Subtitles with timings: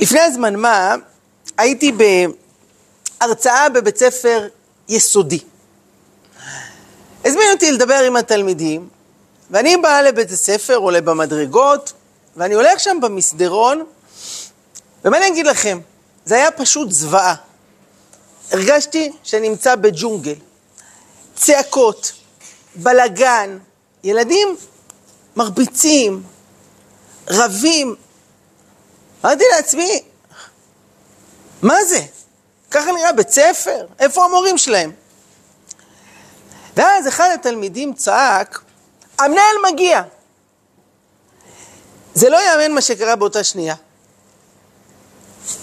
[0.00, 0.94] לפני זמן מה
[1.58, 1.92] הייתי
[3.20, 4.48] בהרצאה בבית ספר
[4.88, 5.38] יסודי.
[7.24, 8.88] הזמינו אותי לדבר עם התלמידים,
[9.50, 11.92] ואני באה לבית הספר, עולה במדרגות,
[12.36, 13.84] ואני הולך שם במסדרון,
[15.04, 15.80] ומה אני אגיד לכם?
[16.24, 17.34] זה היה פשוט זוועה.
[18.52, 20.34] הרגשתי שאני נמצא בג'ונגל.
[21.34, 22.12] צעקות,
[22.74, 23.58] בלגן,
[24.04, 24.56] ילדים
[25.36, 26.22] מרביצים,
[27.30, 27.96] רבים.
[29.24, 30.02] אמרתי לעצמי,
[31.62, 32.00] מה זה?
[32.70, 33.86] ככה נראה בית ספר?
[33.98, 34.92] איפה המורים שלהם?
[36.76, 38.60] ואז אחד התלמידים צעק,
[39.18, 40.02] המנהל מגיע.
[42.14, 43.74] זה לא יאמן מה שקרה באותה שנייה.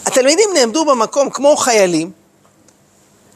[0.05, 2.11] התלמידים נעמדו במקום כמו חיילים,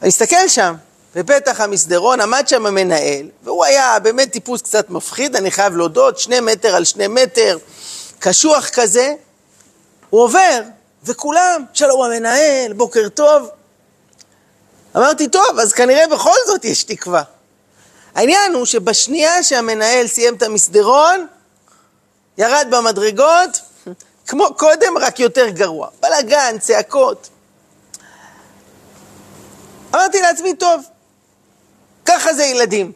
[0.02, 0.74] אני מסתכל שם,
[1.14, 6.40] בפתח המסדרון עמד שם המנהל, והוא היה באמת טיפוס קצת מפחיד, אני חייב להודות, שני
[6.40, 7.58] מטר על שני מטר,
[8.18, 9.14] קשוח כזה.
[10.10, 10.60] הוא עובר,
[11.04, 13.48] וכולם, שלום המנהל, בוקר טוב.
[14.96, 17.22] אמרתי, טוב, אז כנראה בכל זאת יש תקווה.
[18.14, 21.26] העניין הוא שבשנייה שהמנהל סיים את המסדרון,
[22.38, 23.60] ירד במדרגות,
[24.28, 25.88] כמו קודם, רק יותר גרוע.
[26.02, 27.28] בלאגן, צעקות.
[29.94, 30.82] אמרתי לעצמי, טוב,
[32.04, 32.92] ככה זה ילדים.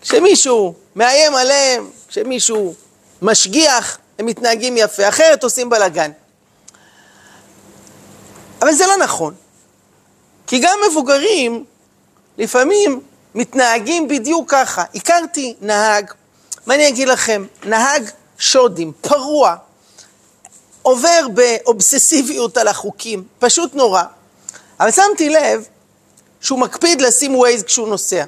[0.00, 2.74] כשמישהו מאיים עליהם, כשמישהו
[3.22, 6.10] משגיח, הם מתנהגים יפה, אחרת עושים בלאגן.
[8.62, 9.34] אבל זה לא נכון,
[10.46, 11.64] כי גם מבוגרים
[12.38, 13.00] לפעמים
[13.34, 14.84] מתנהגים בדיוק ככה.
[14.94, 16.12] הכרתי נהג,
[16.66, 19.56] מה אני אגיד לכם, נהג שודים, פרוע,
[20.82, 24.02] עובר באובססיביות על החוקים, פשוט נורא.
[24.80, 25.66] אבל שמתי לב
[26.40, 28.24] שהוא מקפיד לשים ווייז כשהוא נוסע.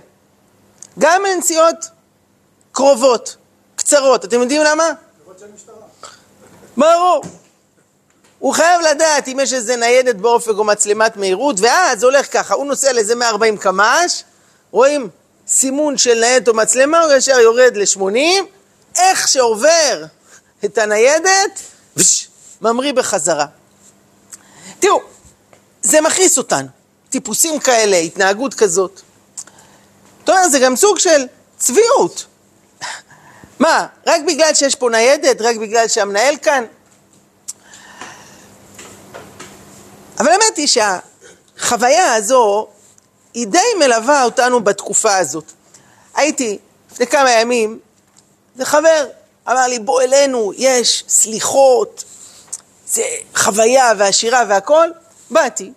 [0.99, 1.77] גם לנסיעות
[2.73, 3.37] קרובות,
[3.77, 4.25] קצרות.
[4.25, 4.85] אתם יודעים למה?
[6.77, 7.25] ברור.
[8.39, 12.67] הוא חייב לדעת אם יש איזה ניידת באופק או מצלמת מהירות, ואז הולך ככה, הוא
[12.67, 14.23] נוסע לאיזה 140 קמ"ש,
[14.71, 15.09] רואים
[15.49, 18.45] סימון של ניידת או מצלמה, הוא ישר יורד ל-80,
[18.97, 20.05] איך שעובר
[20.65, 21.61] את הניידת,
[21.97, 22.29] וש,
[22.61, 23.47] ממריא בחזרה.
[24.79, 25.01] תראו,
[25.83, 26.69] זה מכעיס אותנו.
[27.11, 29.01] טיפוסים כאלה, התנהגות כזאת.
[30.25, 31.27] אתה אומר, זה גם סוג של
[31.59, 32.27] צביעות.
[33.65, 35.41] מה, רק בגלל שיש פה ניידת?
[35.41, 36.65] רק בגלל שהמנהל כאן?
[40.19, 42.69] אבל האמת היא שהחוויה הזו
[43.35, 45.45] היא די מלווה אותנו בתקופה הזאת.
[46.15, 46.59] הייתי
[46.93, 47.79] לפני כמה ימים,
[48.57, 49.07] זה חבר
[49.49, 52.05] אמר לי, בוא אלינו, יש סליחות,
[52.87, 53.03] זה
[53.37, 54.89] חוויה והשירה והכל.
[55.31, 55.73] באתי,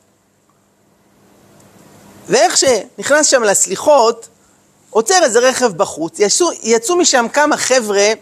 [2.28, 4.28] ואיך שנכנס שם לסליחות,
[4.98, 8.14] עוצר איזה רכב בחוץ, יצאו, יצאו משם כמה חבר'ה,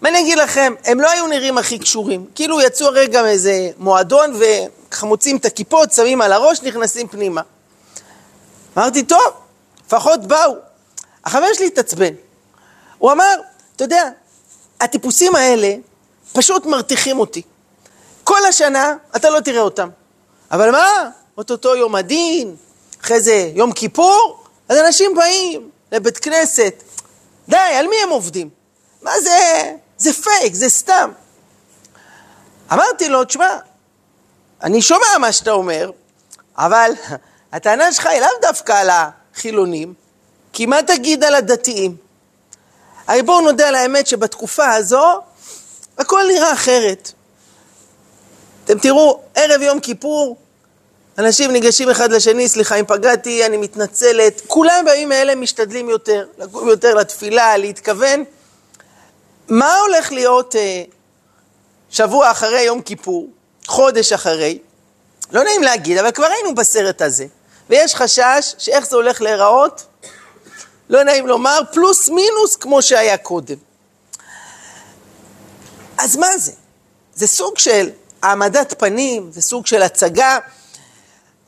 [0.00, 2.26] מה אני אגיד לכם, הם לא היו נראים הכי קשורים.
[2.34, 7.40] כאילו יצאו הרגע מאיזה מועדון וככה מוצאים את הכיפות, שמים על הראש, נכנסים פנימה.
[8.76, 9.20] אמרתי, טוב,
[9.86, 10.54] לפחות באו.
[11.24, 12.14] החבר שלי התעצבן.
[12.98, 13.34] הוא אמר,
[13.76, 14.08] אתה יודע,
[14.80, 15.74] הטיפוסים האלה
[16.32, 17.42] פשוט מרתיחים אותי.
[18.24, 19.88] כל השנה אתה לא תראה אותם.
[20.50, 21.10] אבל מה?
[21.38, 22.56] אוטוטו יום הדין,
[23.02, 26.82] אחרי זה יום כיפור, אז אנשים באים לבית כנסת.
[27.48, 28.48] די, על מי הם עובדים?
[29.02, 29.72] מה זה?
[29.98, 31.10] זה פייק, זה סתם.
[32.72, 33.58] אמרתי לו, תשמע,
[34.62, 35.90] אני שומע מה שאתה אומר,
[36.58, 36.92] אבל
[37.52, 39.94] הטענה שלך היא לאו דווקא על החילונים,
[40.52, 41.96] כי מה תגיד על הדתיים?
[43.06, 45.20] הרי בואו נודה על האמת שבתקופה הזו
[45.98, 47.12] הכל נראה אחרת.
[48.64, 50.36] אתם תראו, ערב יום כיפור,
[51.18, 54.42] אנשים ניגשים אחד לשני, סליחה אם פגעתי, אני מתנצלת.
[54.46, 58.24] כולם בימים האלה משתדלים יותר, לקום יותר לתפילה, להתכוון.
[59.48, 60.82] מה הולך להיות אה,
[61.90, 63.28] שבוע אחרי יום כיפור,
[63.66, 64.58] חודש אחרי?
[65.32, 67.26] לא נעים להגיד, אבל כבר היינו בסרט הזה.
[67.70, 69.86] ויש חשש שאיך זה הולך להיראות,
[70.88, 73.56] לא נעים לומר, פלוס מינוס כמו שהיה קודם.
[75.98, 76.52] אז מה זה?
[77.14, 77.90] זה סוג של
[78.22, 80.38] העמדת פנים, זה סוג של הצגה.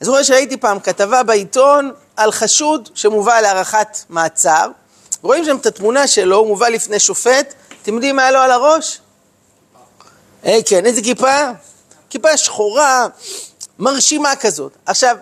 [0.01, 4.67] אני זוכר שראיתי פעם כתבה בעיתון על חשוד שמובא להארכת מעצר.
[5.21, 7.53] רואים שם את התמונה שלו, הוא מובא לפני שופט.
[7.83, 8.99] אתם יודעים מה היה לו על הראש?
[10.43, 11.51] היי, כן, איזה כיפה?
[12.09, 13.07] כיפה שחורה,
[13.79, 14.71] מרשימה כזאת.
[14.85, 15.17] עכשיו,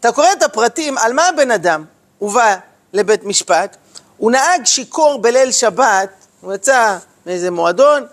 [0.00, 1.84] אתה קורא את הפרטים על מה הבן אדם
[2.18, 2.56] הובא
[2.92, 3.76] לבית משפט,
[4.16, 6.10] הוא נהג שיכור בליל שבת,
[6.40, 6.96] הוא יצא
[7.26, 8.06] מאיזה מועדון,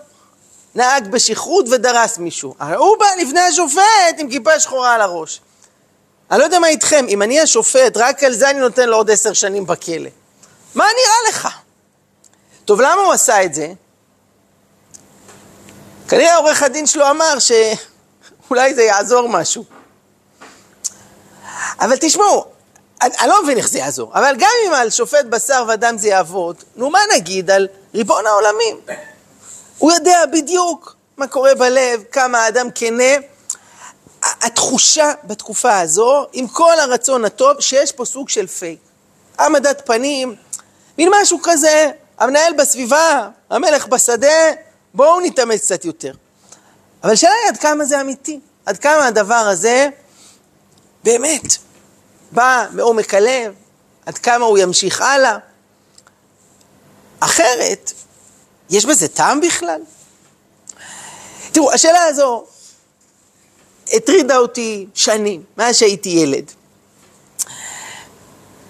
[0.76, 2.56] נהג בשכרות ודרס מישהו.
[2.78, 5.42] הוא בא לפני השופט עם כיפה שחורה על הראש.
[6.32, 9.12] אני לא יודע מה איתכם, אם אני השופט, רק על זה אני נותן לו עוד
[9.12, 10.10] עשר שנים בכלא.
[10.76, 11.48] מה נראה לך?
[12.66, 13.68] טוב, למה הוא עשה את זה?
[16.08, 17.58] כנראה עורך הדין שלו אמר שהוא
[18.50, 19.64] אולי זה יעזור משהו.
[21.80, 22.46] אבל תשמעו,
[23.02, 26.08] אני, אני לא מבין איך זה יעזור, אבל גם אם על שופט בשר ודם זה
[26.08, 28.80] יעבוד, נו מה נגיד על ריבון העולמים?
[29.78, 33.14] הוא יודע בדיוק מה קורה בלב, כמה האדם כנה.
[34.24, 38.80] התחושה בתקופה הזו, עם כל הרצון הטוב, שיש פה סוג של פייק.
[39.38, 40.36] העמדת פנים,
[40.98, 44.52] מין משהו כזה, המנהל בסביבה, המלך בשדה,
[44.94, 46.12] בואו נתאמץ קצת יותר.
[47.04, 49.90] אבל השאלה היא עד כמה זה אמיתי, עד כמה הדבר הזה
[51.04, 51.58] באמת
[52.32, 53.54] בא מעומק הלב,
[54.06, 55.38] עד כמה הוא ימשיך הלאה.
[57.20, 57.92] אחרת,
[58.70, 59.82] יש בזה טעם בכלל?
[61.52, 62.46] תראו, השאלה הזו
[63.94, 66.52] הטרידה אותי שנים, מאז שהייתי ילד.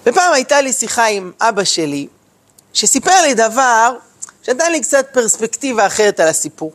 [0.05, 2.07] ופעם הייתה לי שיחה עם אבא שלי,
[2.73, 3.95] שסיפר לי דבר
[4.43, 6.71] שנתן לי קצת פרספקטיבה אחרת על הסיפור.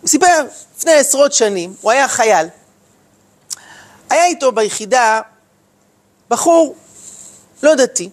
[0.00, 0.46] הוא סיפר,
[0.76, 2.46] לפני עשרות שנים, הוא היה חייל.
[4.10, 5.20] היה איתו ביחידה
[6.30, 6.76] בחור
[7.62, 8.10] לא דתי.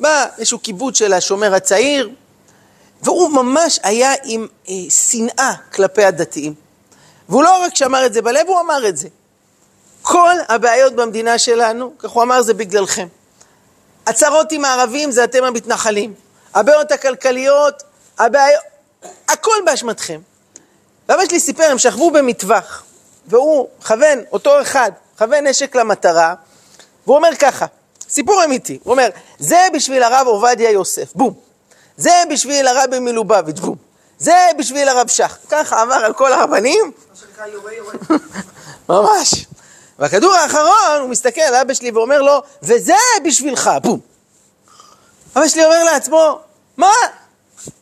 [0.00, 2.10] בא איזשהו קיבוץ של השומר הצעיר,
[3.02, 6.54] והוא ממש היה עם אה, שנאה כלפי הדתיים.
[7.32, 9.08] והוא לא רק שאמר את זה בלב, הוא אמר את זה.
[10.02, 13.08] כל הבעיות במדינה שלנו, כך הוא אמר, זה בגללכם.
[14.06, 16.14] הצרות עם הערבים זה אתם המתנחלים.
[16.54, 17.82] הבעיות הכלכליות,
[18.18, 18.62] הבעיות,
[19.28, 20.20] הכל באשמתכם.
[21.08, 22.84] ואבא שלי סיפר, הם שכבו במטווח,
[23.26, 26.34] והוא כוון, אותו אחד, כוון נשק למטרה,
[27.06, 27.66] והוא אומר ככה,
[28.08, 29.08] סיפור אמיתי, הוא אומר,
[29.38, 31.34] זה בשביל הרב עובדיה יוסף, בום.
[31.96, 33.76] זה בשביל הרבי מלובביץ', בום.
[34.22, 35.36] זה בשביל הרב שך.
[35.50, 36.92] ככה אמר על כל הרבנים.
[38.88, 39.46] ממש.
[39.98, 44.00] והכדור האחרון, הוא מסתכל על אבא שלי ואומר לו, וזה בשבילך, בום.
[45.36, 46.38] אבא שלי אומר לעצמו,
[46.76, 46.92] מה?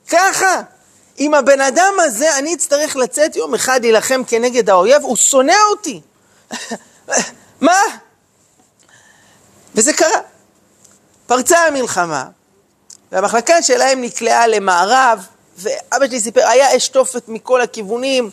[0.08, 0.62] ככה?
[1.16, 6.00] עם הבן אדם הזה אני אצטרך לצאת יום אחד להילחם כנגד האויב, הוא שונא אותי.
[7.60, 7.80] מה?
[9.74, 10.20] וזה קרה.
[11.26, 12.24] פרצה המלחמה,
[13.12, 15.26] והמחלקה שלהם נקלעה למערב,
[15.60, 18.30] ואבא שלי סיפר, היה אש תופת מכל הכיוונים,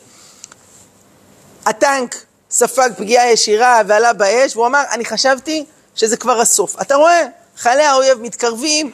[1.66, 5.66] הטנק ספג פגיעה ישירה ועלה באש, והוא אמר, אני חשבתי
[5.96, 6.82] שזה כבר הסוף.
[6.82, 7.26] אתה רואה,
[7.58, 8.92] חיילי האויב מתקרבים,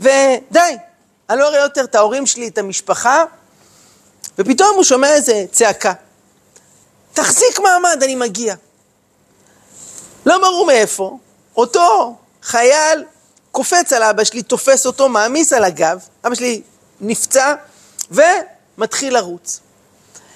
[0.00, 0.76] ודי,
[1.30, 3.24] אני לא אראה יותר את ההורים שלי, את המשפחה,
[4.38, 5.92] ופתאום הוא שומע איזה צעקה.
[7.12, 8.54] תחזיק מעמד, אני מגיע.
[10.26, 11.18] לא ברור מאיפה,
[11.56, 13.04] אותו חייל
[13.52, 16.62] קופץ על אבא שלי, תופס אותו, מעמיס על הגב, אבא שלי
[17.00, 17.54] נפצע
[18.10, 19.60] ומתחיל לרוץ.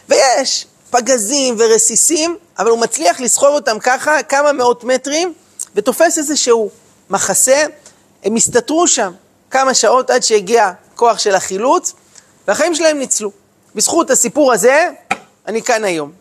[0.08, 5.34] ויש פגזים ורסיסים, אבל הוא מצליח לסחוב אותם ככה כמה מאות מטרים
[5.74, 6.70] ותופס איזשהו
[7.10, 7.64] מחסה,
[8.24, 9.12] הם הסתתרו שם
[9.50, 11.92] כמה שעות עד שהגיע כוח של החילוץ
[12.48, 13.30] והחיים שלהם ניצלו.
[13.74, 14.88] בזכות הסיפור הזה,
[15.46, 16.12] אני כאן היום.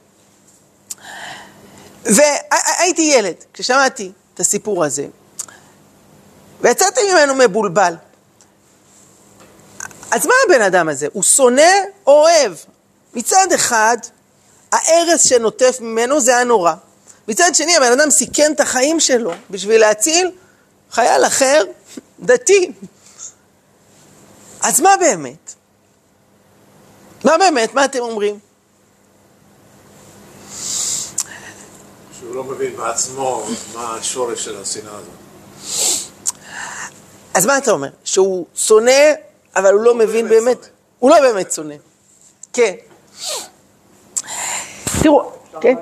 [2.06, 5.07] והייתי ילד כששמעתי את הסיפור הזה,
[6.62, 7.94] ויצאתי ממנו מבולבל.
[10.12, 11.08] אז מה הבן אדם הזה?
[11.14, 11.72] הוא שונא
[12.08, 12.54] או אוהב?
[13.14, 13.98] מצד אחד,
[14.72, 16.74] ההרס שנוטף ממנו זה הנורא.
[17.28, 20.32] מצד שני, הבן אדם סיכן את החיים שלו בשביל להציל
[20.92, 21.64] חייל אחר,
[22.20, 22.72] דתי.
[24.62, 25.54] אז מה באמת?
[27.24, 27.74] מה באמת?
[27.74, 28.40] מה אתם אומרים?
[32.20, 35.13] שהוא לא מבין בעצמו מה השורש של השנאה הזאת.
[37.34, 37.89] אז מה אתה אומר?
[38.04, 39.01] שהוא שונא,
[39.56, 40.70] אבל הוא לא מבין באמת?
[41.00, 41.75] הוא לא באמת שונא.
[42.53, 42.74] כן.
[45.03, 45.75] תראו, כן?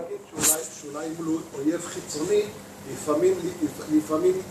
[0.81, 2.41] שאולי מול אויב חיצוני,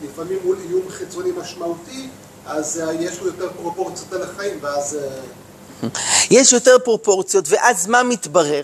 [0.03, 2.09] לפעמים מול איום חיצוני משמעותי,
[2.47, 4.99] אז אה, יש לו יותר פרופורציות על החיים, ואז...
[5.03, 5.89] אה,
[6.31, 8.63] יש יותר פרופורציות, ואז מה מתברר?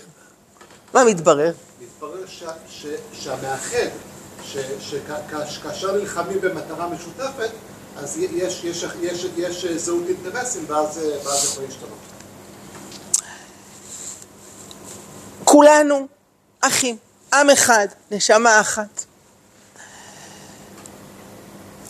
[0.94, 1.52] מה מתברר?
[1.80, 2.24] מתברר
[3.12, 3.88] שהמאחד,
[5.48, 7.50] שכאשר נלחמים במטרה משותפת,
[7.96, 11.98] אז יש, יש, יש, יש זהות אינטרסים, ואז זה יכול להשתנות.
[15.44, 16.06] כולנו
[16.60, 16.96] אחים,
[17.34, 19.04] עם אחד, נשמה אחת.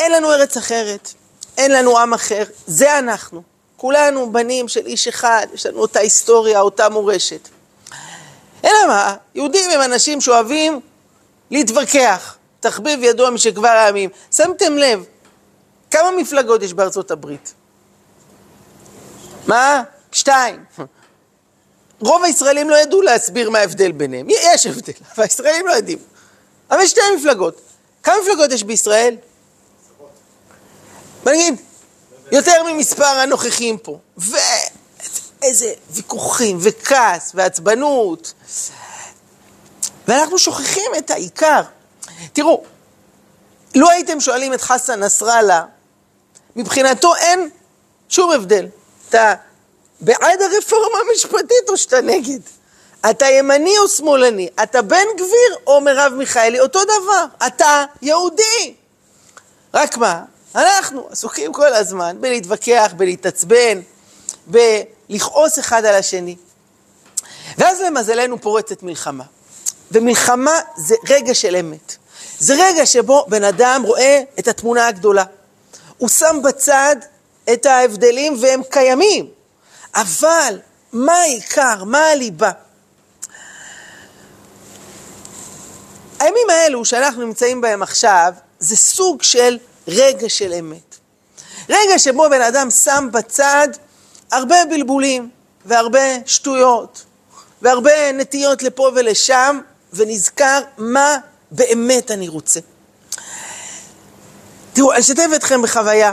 [0.01, 1.13] אין לנו ארץ אחרת,
[1.59, 3.43] אין לנו עם אחר, זה אנחנו.
[3.77, 7.49] כולנו בנים של איש אחד, יש לנו אותה היסטוריה, אותה מורשת.
[8.65, 10.81] אלא מה, יהודים הם אנשים שאוהבים
[11.51, 12.37] להתווכח.
[12.61, 14.11] תחביב ידוע משכבר הימים.
[14.33, 15.05] שמתם לב,
[15.93, 17.55] כמה מפלגות יש בארצות הברית?
[19.47, 19.83] מה?
[20.13, 20.65] שתיים.
[22.01, 24.27] רוב הישראלים לא ידעו להסביר מה ההבדל ביניהם.
[24.31, 25.99] יש הבדל, אבל הישראלים לא יודעים.
[26.71, 27.61] אבל יש שתי מפלגות.
[28.03, 29.17] כמה מפלגות יש בישראל?
[31.25, 31.55] בוא נגיד,
[32.33, 33.99] יותר ממספר הנוכחים פה.
[34.17, 38.33] ואיזה ויכוחים, וכעס, ועצבנות.
[40.09, 41.63] ואנחנו שוכחים את העיקר.
[42.33, 42.65] תראו,
[43.75, 45.65] לו הייתם שואלים את חסן נסראללה,
[46.57, 47.49] מבחינתו אין
[48.09, 48.67] שום הבדל.
[49.09, 49.35] אתה
[50.01, 52.41] בעד הרפורמה המשפטית או שאתה נגד?
[53.11, 54.49] אתה ימני או שמאלני?
[54.63, 56.61] אתה בן גביר או מרב מיכאלי?
[56.61, 58.75] אותו דבר, אתה יהודי.
[59.75, 60.23] רק מה,
[60.55, 63.81] אנחנו עסוקים כל הזמן בלהתווכח, בלהתעצבן,
[64.47, 66.37] בלכעוס אחד על השני.
[67.59, 69.25] ואז למזלנו פורצת מלחמה.
[69.93, 71.97] ומלחמה זה רגע של אמת.
[72.39, 75.25] זה רגע שבו בן אדם רואה את התמונה הגדולה.
[76.03, 76.97] הוא שם בצד
[77.53, 79.29] את ההבדלים והם קיימים,
[79.95, 80.59] אבל
[80.93, 81.85] מה העיקר?
[81.85, 82.51] מה הליבה?
[86.21, 90.97] הימים האלו שאנחנו נמצאים בהם עכשיו, זה סוג של רגע של אמת.
[91.69, 93.69] רגע שבו בן אדם שם בצד
[94.33, 95.31] הרבה בלבולים
[95.65, 97.05] והרבה שטויות
[97.63, 99.61] והרבה נטיות לפה ולשם,
[99.93, 101.17] ונזכר מה
[101.51, 102.61] באמת אני רוצה.
[104.73, 106.13] תראו, אני אשתף אתכם בחוויה.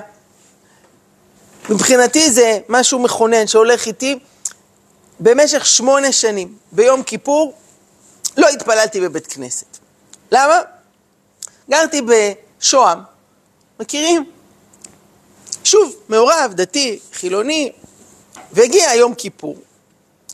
[1.69, 4.19] מבחינתי זה משהו מכונן שהולך איתי
[5.19, 6.57] במשך שמונה שנים.
[6.71, 7.53] ביום כיפור
[8.37, 9.77] לא התפללתי בבית כנסת.
[10.31, 10.59] למה?
[11.69, 12.99] גרתי בשוהם,
[13.79, 14.31] מכירים?
[15.63, 17.71] שוב, מעורב, דתי, חילוני,
[18.51, 19.57] והגיע יום כיפור,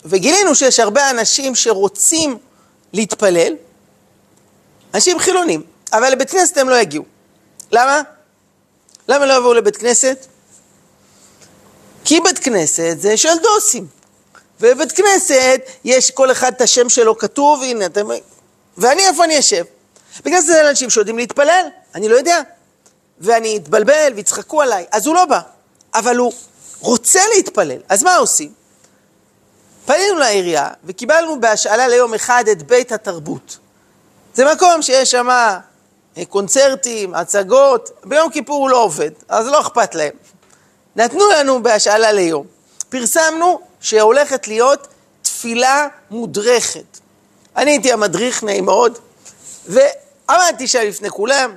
[0.05, 2.37] וגילינו שיש הרבה אנשים שרוצים
[2.93, 3.53] להתפלל,
[4.93, 5.61] אנשים חילונים,
[5.93, 7.03] אבל לבית כנסת הם לא יגיעו.
[7.71, 8.01] למה?
[9.07, 10.25] למה לא יבואו לבית כנסת?
[12.05, 13.87] כי בית כנסת זה של דוסים.
[14.61, 18.07] ובבית כנסת יש כל אחד את השם שלו כתוב, הנה אתם...
[18.77, 19.65] ואני, איפה אני אשב?
[20.25, 22.41] בגלל זה אנשים שיודעים להתפלל, אני לא יודע.
[23.19, 25.39] ואני אתבלבל ויצחקו עליי, אז הוא לא בא.
[25.93, 26.33] אבל הוא
[26.79, 28.53] רוצה להתפלל, אז מה עושים?
[29.85, 33.57] פנינו לעירייה וקיבלנו בהשאלה ליום אחד את בית התרבות.
[34.33, 35.27] זה מקום שיש שם
[36.29, 40.13] קונצרטים, הצגות, ביום כיפור הוא לא עובד, אז לא אכפת להם.
[40.95, 42.45] נתנו לנו בהשאלה ליום.
[42.89, 44.87] פרסמנו שהולכת להיות
[45.21, 46.99] תפילה מודרכת.
[47.57, 48.97] אני הייתי המדריך, נעים מאוד,
[49.67, 51.55] ועמדתי שם לפני כולם.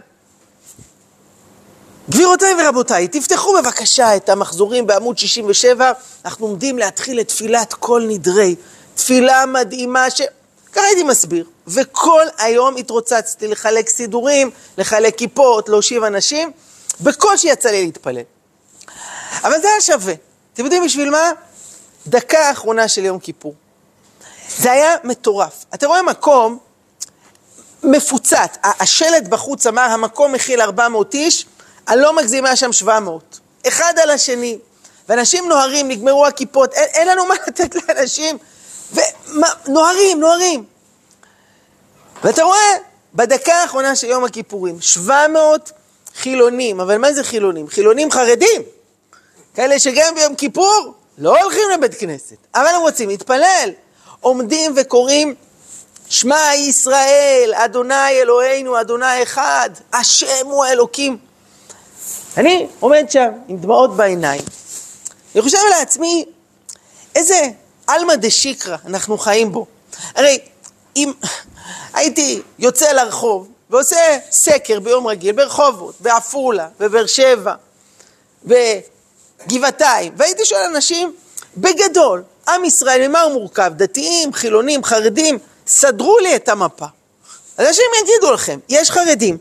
[2.11, 5.93] גבירותיי ורבותיי, תפתחו בבקשה את המחזורים בעמוד 67,
[6.25, 8.57] אנחנו עומדים להתחיל את תפילת כל נדרי.
[8.95, 10.23] תפילה מדהימה ש...
[10.73, 11.45] ככה הייתי מסביר.
[11.69, 16.53] וכל היום התרוצצתי לחלק סידורים, לחלק כיפות, להושיב אנשים,
[17.01, 18.23] בקושי יצא לי להתפלל.
[19.45, 20.15] אבל זה היה שווה.
[20.55, 21.33] אתם יודעים בשביל מה?
[22.07, 23.55] דקה האחרונה של יום כיפור.
[24.59, 25.65] זה היה מטורף.
[25.75, 26.59] אתה רואה מקום
[27.83, 31.47] מפוצץ, השלט בחוץ אמר, המקום מכיל 400 איש,
[31.89, 33.41] אני לא מגזים, היה שם 700.
[33.69, 34.59] אחד על השני.
[35.09, 38.39] ואנשים נוהרים, נגמרו הכיפות, אין, אין לנו מה לתת לאנשים,
[38.93, 40.65] ונוהרים, נוהרים.
[42.25, 42.75] ואתה רואה,
[43.15, 45.73] בדקה האחרונה של יום הכיפורים, 700
[46.17, 47.69] חילונים, אבל מה זה חילונים?
[47.69, 48.63] חילונים חרדים.
[49.55, 53.71] כאלה שגם ביום כיפור לא הולכים לבית כנסת, אבל הם רוצים להתפלל.
[54.21, 55.35] עומדים וקוראים
[56.09, 61.19] שמע ישראל, אדוני אלוהינו, אדוני אחד, השם הוא האלוקים.
[62.37, 64.43] אני עומד שם עם דמעות בעיניים.
[65.35, 66.25] אני חושב לעצמי,
[67.15, 67.49] איזה
[67.87, 69.67] עלמא דשיקרא אנחנו חיים בו.
[70.15, 70.39] הרי
[70.99, 71.13] אם
[71.95, 77.55] הייתי יוצא לרחוב ועושה סקר ביום רגיל ברחובות, בעפולה, בבאר שבע,
[78.45, 81.15] בגבעתיים, והייתי שואל אנשים,
[81.57, 83.73] בגדול, עם ישראל, ממה הוא מורכב?
[83.77, 85.39] דתיים, חילונים, חרדים?
[85.67, 86.87] סדרו לי את המפה.
[87.59, 89.39] אנשים יגידו לכם, יש חרדים,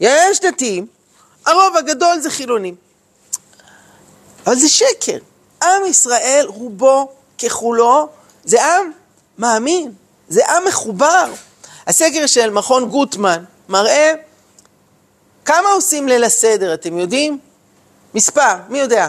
[0.00, 0.86] יש דתיים,
[1.46, 2.74] הרוב הגדול זה חילונים.
[4.46, 5.18] אבל זה שקר.
[5.62, 8.08] עם ישראל, רובו ככולו,
[8.44, 8.90] זה עם
[9.38, 9.92] מאמין,
[10.32, 11.32] זה עם מחובר.
[11.86, 14.12] הסקר של מכון גוטמן מראה
[15.44, 17.38] כמה עושים ליל הסדר, אתם יודעים?
[18.14, 19.08] מספר, מי יודע?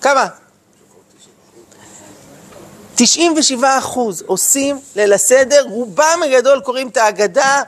[0.00, 0.26] כמה?
[2.94, 7.62] 97 אחוז עושים ליל הסדר, רובם הגדול קוראים את ההגדה,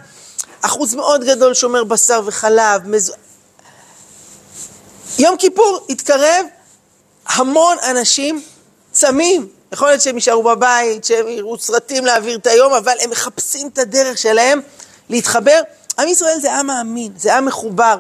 [0.61, 2.89] אחוז מאוד גדול שומר בשר וחלב.
[2.89, 3.13] מז...
[5.19, 6.47] יום כיפור התקרב,
[7.27, 8.43] המון אנשים
[8.93, 9.62] צמים.
[9.73, 13.79] יכול להיות שהם יישארו בבית, שהם יראו סרטים להעביר את היום, אבל הם מחפשים את
[13.79, 14.61] הדרך שלהם
[15.09, 15.61] להתחבר.
[15.99, 17.97] עם ישראל זה עם מאמין, זה עם מחובר.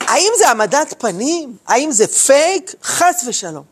[0.00, 1.56] האם זה העמדת פנים?
[1.66, 2.74] האם זה פייק?
[2.82, 3.62] חס ושלום.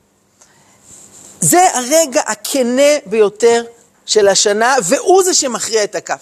[1.40, 3.64] זה הרגע הכנה ביותר
[4.06, 6.20] של השנה, והוא זה שמכריע את הכף.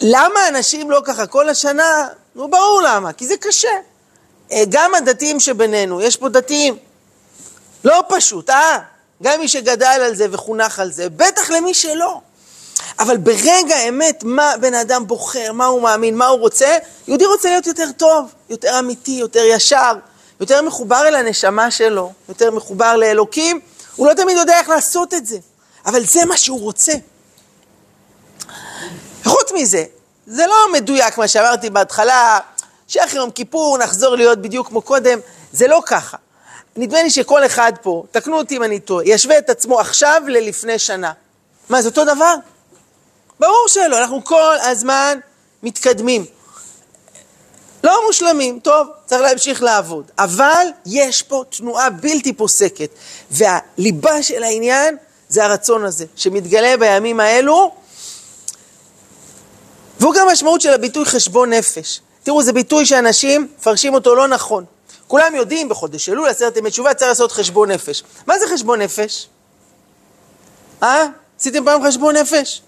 [0.00, 2.08] למה אנשים לא ככה כל השנה?
[2.34, 3.68] נו, ברור למה, כי זה קשה.
[4.68, 6.76] גם הדתיים שבינינו, יש פה דתיים.
[7.84, 8.78] לא פשוט, אה?
[9.22, 12.20] גם מי שגדל על זה וחונך על זה, בטח למי שלא.
[12.98, 17.48] אבל ברגע האמת, מה בן אדם בוחר, מה הוא מאמין, מה הוא רוצה, יהודי רוצה
[17.48, 19.92] להיות יותר טוב, יותר אמיתי, יותר ישר,
[20.40, 23.60] יותר מחובר אל הנשמה שלו, יותר מחובר לאלוקים.
[23.96, 25.38] הוא לא תמיד יודע איך לעשות את זה,
[25.86, 26.92] אבל זה מה שהוא רוצה.
[29.24, 29.84] חוץ מזה,
[30.26, 32.38] זה לא מדויק מה שאמרתי בהתחלה,
[32.88, 35.18] שאחרי יום כיפור נחזור להיות בדיוק כמו קודם,
[35.52, 36.16] זה לא ככה.
[36.76, 40.78] נדמה לי שכל אחד פה, תקנו אותי אם אני טועה, ישווה את עצמו עכשיו ללפני
[40.78, 41.12] שנה.
[41.68, 42.34] מה, זה אותו דבר?
[43.40, 45.18] ברור שלא, אנחנו כל הזמן
[45.62, 46.24] מתקדמים.
[47.84, 50.10] לא מושלמים, טוב, צריך להמשיך לעבוד.
[50.18, 52.90] אבל יש פה תנועה בלתי פוסקת,
[53.30, 54.96] והליבה של העניין
[55.28, 57.74] זה הרצון הזה, שמתגלה בימים האלו,
[60.00, 62.00] והוא גם משמעות של הביטוי חשבון נפש.
[62.22, 64.64] תראו, זה ביטוי שאנשים מפרשים אותו לא נכון.
[65.12, 68.02] כולם יודעים, בחודש אלול, עשרת ימי תשובה, צריך לעשות חשבון נפש.
[68.26, 69.28] מה זה חשבון נפש?
[70.82, 71.06] אה?
[71.40, 72.62] עשיתם פעם חשבון נפש?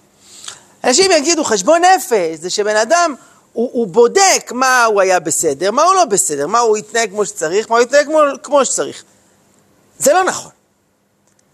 [0.84, 3.14] אנשים יגידו, חשבון נפש זה שבן אדם,
[3.52, 7.26] הוא, הוא בודק מה הוא היה בסדר, מה הוא לא בסדר, מה הוא התנהג כמו
[7.26, 9.04] שצריך, מה הוא התנהג כמו, כמו שצריך.
[9.98, 10.52] זה לא נכון.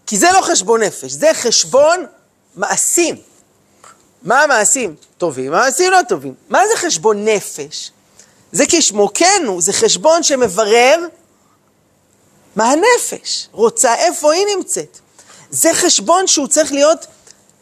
[0.07, 2.05] כי זה לא חשבון נפש, זה חשבון
[2.55, 3.15] מעשים.
[4.23, 6.33] מה המעשים טובים, מה המעשים לא טובים.
[6.49, 7.91] מה זה חשבון נפש?
[8.51, 10.95] זה כשמו כן הוא, זה חשבון שמברר
[12.55, 14.99] מה הנפש רוצה, איפה היא נמצאת.
[15.51, 17.05] זה חשבון שהוא צריך להיות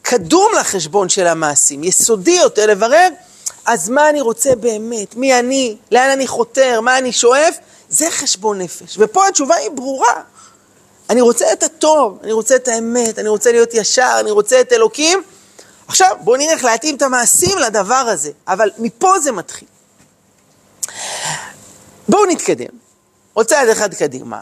[0.01, 3.09] קדום לחשבון של המעשים, יסודי יותר, לברר
[3.65, 7.57] אז מה אני רוצה באמת, מי אני, לאן אני חותר, מה אני שואף,
[7.89, 8.95] זה חשבון נפש.
[8.97, 10.21] ופה התשובה היא ברורה.
[11.09, 14.73] אני רוצה את הטוב, אני רוצה את האמת, אני רוצה להיות ישר, אני רוצה את
[14.73, 15.23] אלוקים.
[15.87, 19.67] עכשיו, בואו איך להתאים את המעשים לדבר הזה, אבל מפה זה מתחיל.
[22.07, 22.73] בואו נתקדם,
[23.33, 24.41] עוד צעד אחד קדימה.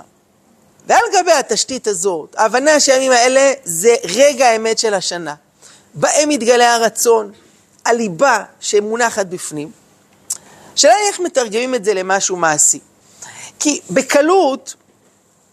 [0.87, 5.35] ועל גבי התשתית הזאת, ההבנה שהימים האלה זה רגע האמת של השנה.
[5.93, 7.31] בהם מתגלה הרצון,
[7.85, 9.71] הליבה שמונחת בפנים.
[10.73, 12.79] השאלה היא איך מתרגמים את זה למשהו מעשי.
[13.59, 14.75] כי בקלות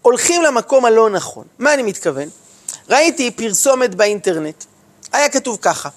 [0.03, 1.45] הולכים למקום הלא נכון.
[1.59, 2.29] מה אני מתכוון?
[2.89, 4.65] ראיתי פרסומת באינטרנט,
[5.13, 5.89] היה כתוב ככה: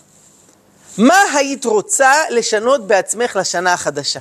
[0.97, 4.19] מה היית רוצה לשנות בעצמך לשנה החדשה?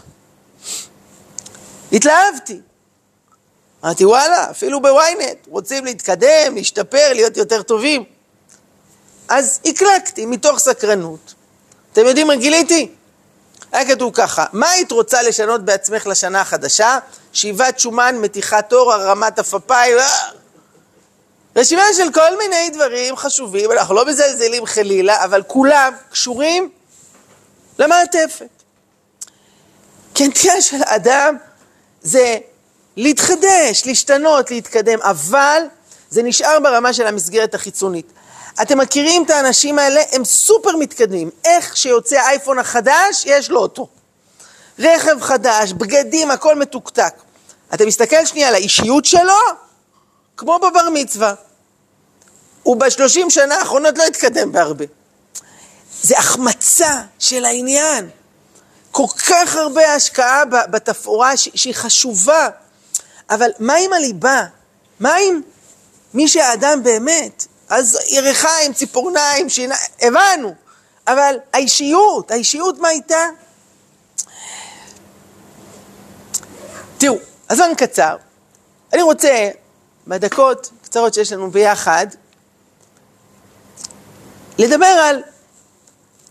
[1.92, 2.60] התלהבתי.
[3.84, 8.04] אמרתי, וואלה, אפילו בוויינט, רוצים להתקדם, להשתפר, להיות יותר טובים.
[9.28, 11.34] אז הקלקתי מתוך סקרנות.
[11.92, 12.88] אתם יודעים מה גיליתי?
[13.72, 16.98] היה כתוב ככה, מה היית רוצה לשנות בעצמך לשנה החדשה?
[17.32, 20.28] שאיבת שומן, מתיחת אור, הרמת אפפיים, אה.
[21.56, 26.70] רשימה של כל מיני דברים חשובים, אנחנו לא מזלזלים חלילה, אבל כולם קשורים
[27.78, 28.55] למעטפת.
[30.16, 31.36] כי הנטייה של האדם
[32.02, 32.36] זה
[32.96, 35.62] להתחדש, להשתנות, להתקדם, אבל
[36.10, 38.12] זה נשאר ברמה של המסגרת החיצונית.
[38.62, 41.30] אתם מכירים את האנשים האלה, הם סופר מתקדמים.
[41.44, 43.88] איך שיוצא האייפון החדש, יש לו אותו.
[44.78, 47.14] רכב חדש, בגדים, הכל מתוקתק.
[47.74, 49.38] אתה מסתכל שנייה על האישיות שלו,
[50.36, 51.34] כמו בבר מצווה.
[52.62, 54.84] הוא בשלושים שנה האחרונות לא התקדם בהרבה.
[56.02, 58.10] זה החמצה של העניין.
[58.96, 62.48] כל כך הרבה השקעה בתפאורה שהיא חשובה.
[63.30, 64.44] אבל מה עם הליבה?
[65.00, 65.40] מה עם
[66.14, 67.46] מי שהאדם באמת?
[67.68, 70.54] אז ירחיים, ציפורניים, שיניים, הבנו.
[71.06, 73.24] אבל האישיות, האישיות מה איתה?
[76.98, 77.16] תראו,
[77.50, 78.16] הזמן קצר.
[78.92, 79.50] אני רוצה,
[80.06, 82.06] בדקות קצרות שיש לנו ביחד,
[84.58, 85.22] לדבר על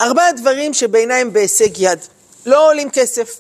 [0.01, 1.99] ארבעה דברים שבעיניי הם בהישג יד.
[2.45, 3.39] לא עולים כסף,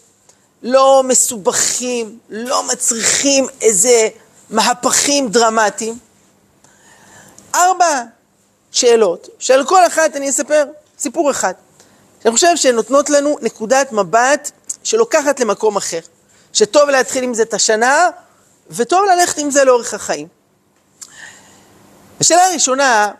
[0.63, 4.09] לא מסובכים, לא מצריכים איזה
[4.49, 5.97] מהפכים דרמטיים.
[7.55, 8.03] ארבע
[8.71, 10.63] שאלות, שעל כל אחת אני אספר
[10.99, 11.53] סיפור אחד.
[12.23, 14.51] שאני חושב שהן נותנות לנו נקודת מבט
[14.83, 15.99] שלוקחת למקום אחר.
[16.53, 18.09] שטוב להתחיל עם זה את השנה,
[18.69, 20.27] וטוב ללכת עם זה לאורך החיים.
[22.19, 23.11] השאלה הראשונה,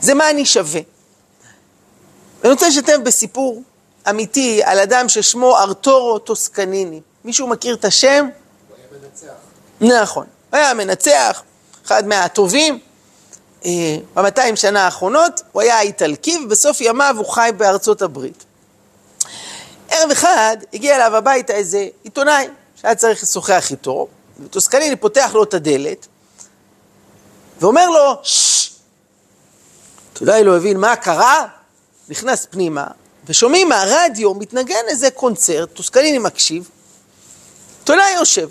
[0.00, 0.93] זה מה אני שווה.
[2.44, 3.62] אני רוצה לשתף בסיפור
[4.10, 7.00] אמיתי על אדם ששמו ארתורו טוסקניני.
[7.24, 8.28] מישהו מכיר את השם?
[8.68, 9.32] הוא היה מנצח.
[10.02, 10.26] נכון.
[10.50, 11.42] הוא היה מנצח,
[11.86, 12.78] אחד מהטובים.
[13.64, 18.44] אה, במאתיים שנה האחרונות הוא היה איטלקי, ובסוף ימיו הוא חי בארצות הברית.
[19.88, 24.06] ערב אחד הגיע אליו הביתה איזה עיתונאי שהיה צריך לשוחח איתו,
[24.44, 26.06] וטוסקניני פותח לו את הדלת
[27.60, 28.70] ואומר לו, ששש,
[30.20, 31.46] אולי לא הבין מה קרה,
[32.08, 32.86] נכנס פנימה,
[33.26, 36.68] ושומעים מהרדיו, מתנגן איזה קונצרט, טוסקניני מקשיב,
[37.78, 38.48] עיתונאי יושב,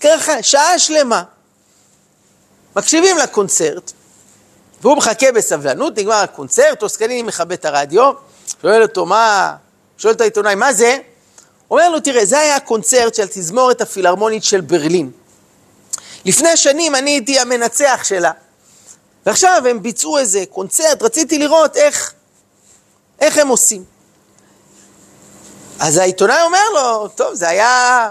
[0.00, 1.22] ככה, שעה שלמה,
[2.76, 3.92] מקשיבים לקונצרט,
[4.82, 8.12] והוא מחכה בסבלנות, נגמר הקונצרט, טוסקניני מכבה את הרדיו,
[8.62, 9.56] שואל אותו, מה...
[9.98, 10.96] שואל את העיתונאי, מה זה?
[11.70, 15.10] אומר לו, תראה, זה היה הקונצרט של תזמורת הפילהרמונית של ברלין.
[16.24, 18.30] לפני שנים אני הייתי המנצח שלה,
[19.26, 22.12] ועכשיו הם ביצעו איזה קונצרט, רציתי לראות איך,
[23.20, 23.84] איך הם עושים.
[25.80, 28.10] אז העיתונאי אומר לו, טוב, זה היה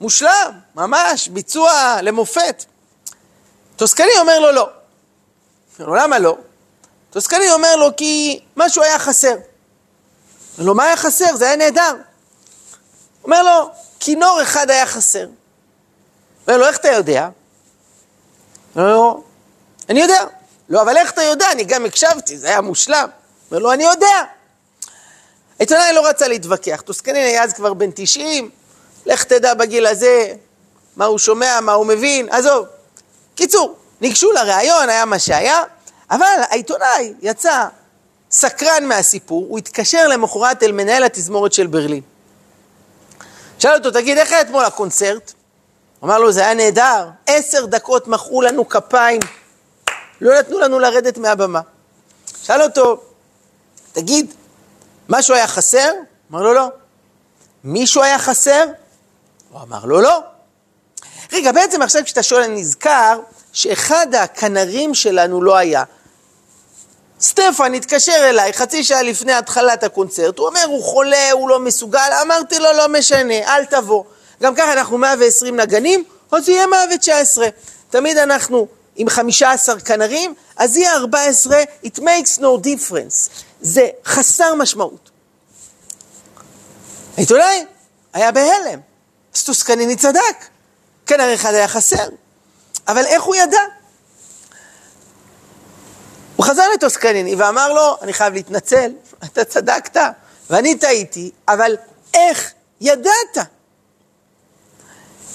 [0.00, 2.64] מושלם, ממש, ביצוע למופת.
[3.76, 4.68] טוסקני אומר לו, לא.
[5.80, 6.36] אומר לו, למה לא?
[7.10, 9.34] טוסקני אומר לו, כי משהו היה חסר.
[10.58, 11.36] אומר לו, מה היה חסר?
[11.36, 11.96] זה היה נהדר.
[13.24, 13.70] אומר לו,
[14.00, 15.26] כינור אחד היה חסר.
[16.46, 17.28] אומר לו, איך אתה יודע?
[18.76, 19.24] אומר לו,
[19.88, 20.24] אני יודע.
[20.68, 21.52] לא, אבל איך אתה יודע?
[21.52, 23.08] אני גם הקשבתי, זה היה מושלם.
[23.54, 24.22] אומר לו, אני יודע.
[25.58, 26.80] העיתונאי לא רצה להתווכח.
[26.80, 28.50] טוסקנין היה אז כבר בן 90,
[29.06, 30.34] לך תדע בגיל הזה
[30.96, 32.66] מה הוא שומע, מה הוא מבין, עזוב.
[33.34, 35.62] קיצור, ניגשו לראיון, היה מה שהיה,
[36.10, 37.66] אבל העיתונאי יצא
[38.30, 42.02] סקרן מהסיפור, הוא התקשר למחרת אל מנהל התזמורת של ברלין.
[43.58, 45.32] שאל אותו, תגיד, איך היה אתמול הקונצרט?
[46.04, 49.20] אמר לו, זה היה נהדר, עשר דקות מחאו לנו כפיים,
[50.20, 51.60] לא נתנו לנו לרדת מהבמה.
[52.42, 53.02] שאל אותו,
[53.94, 54.34] תגיד,
[55.08, 55.90] משהו היה חסר?
[56.32, 56.68] אמר לו, לא.
[57.64, 58.64] מישהו היה חסר?
[59.50, 60.20] הוא אמר לו, לא.
[61.32, 63.20] רגע, בעצם עכשיו כשאתה שואל, אני נזכר
[63.52, 65.84] שאחד הכנרים שלנו לא היה.
[67.20, 72.10] סטפן התקשר אליי חצי שעה לפני התחלת הקונצרט, הוא אומר, הוא חולה, הוא לא מסוגל,
[72.22, 74.04] אמרתי לו, לא משנה, אל תבוא.
[74.42, 77.48] גם ככה אנחנו 120 נגנים, אז יהיה 119.
[77.90, 83.30] תמיד אנחנו עם 15 כנרים, אז יהיה 14, it makes no difference.
[83.64, 85.10] זה חסר משמעות.
[87.16, 87.64] העיתונאי
[88.12, 88.80] היה בהלם,
[89.34, 90.48] סטוסקניני צדק,
[91.06, 92.08] כנראה אחד היה חסר,
[92.88, 93.60] אבל איך הוא ידע?
[96.36, 98.92] הוא חזר לטוסקניני ואמר לו, אני חייב להתנצל,
[99.24, 100.00] אתה צדקת
[100.50, 101.76] ואני טעיתי, אבל
[102.14, 103.38] איך ידעת?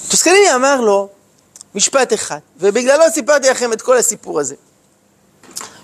[0.08, 1.08] טוסקניני אמר לו
[1.74, 4.54] משפט אחד, ובגללו סיפרתי לכם את כל הסיפור הזה.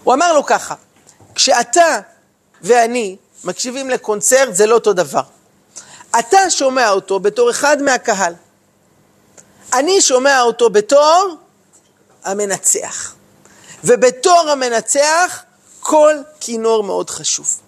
[0.05, 0.75] הוא אמר לו ככה,
[1.35, 2.01] כשאתה
[2.63, 5.23] ואני מקשיבים לקונצרט זה לא אותו דבר.
[6.19, 8.35] אתה שומע אותו בתור אחד מהקהל.
[9.73, 11.37] אני שומע אותו בתור
[12.25, 13.15] המנצח.
[13.85, 15.43] ובתור המנצח,
[15.81, 17.61] כל כינור מאוד חשוב.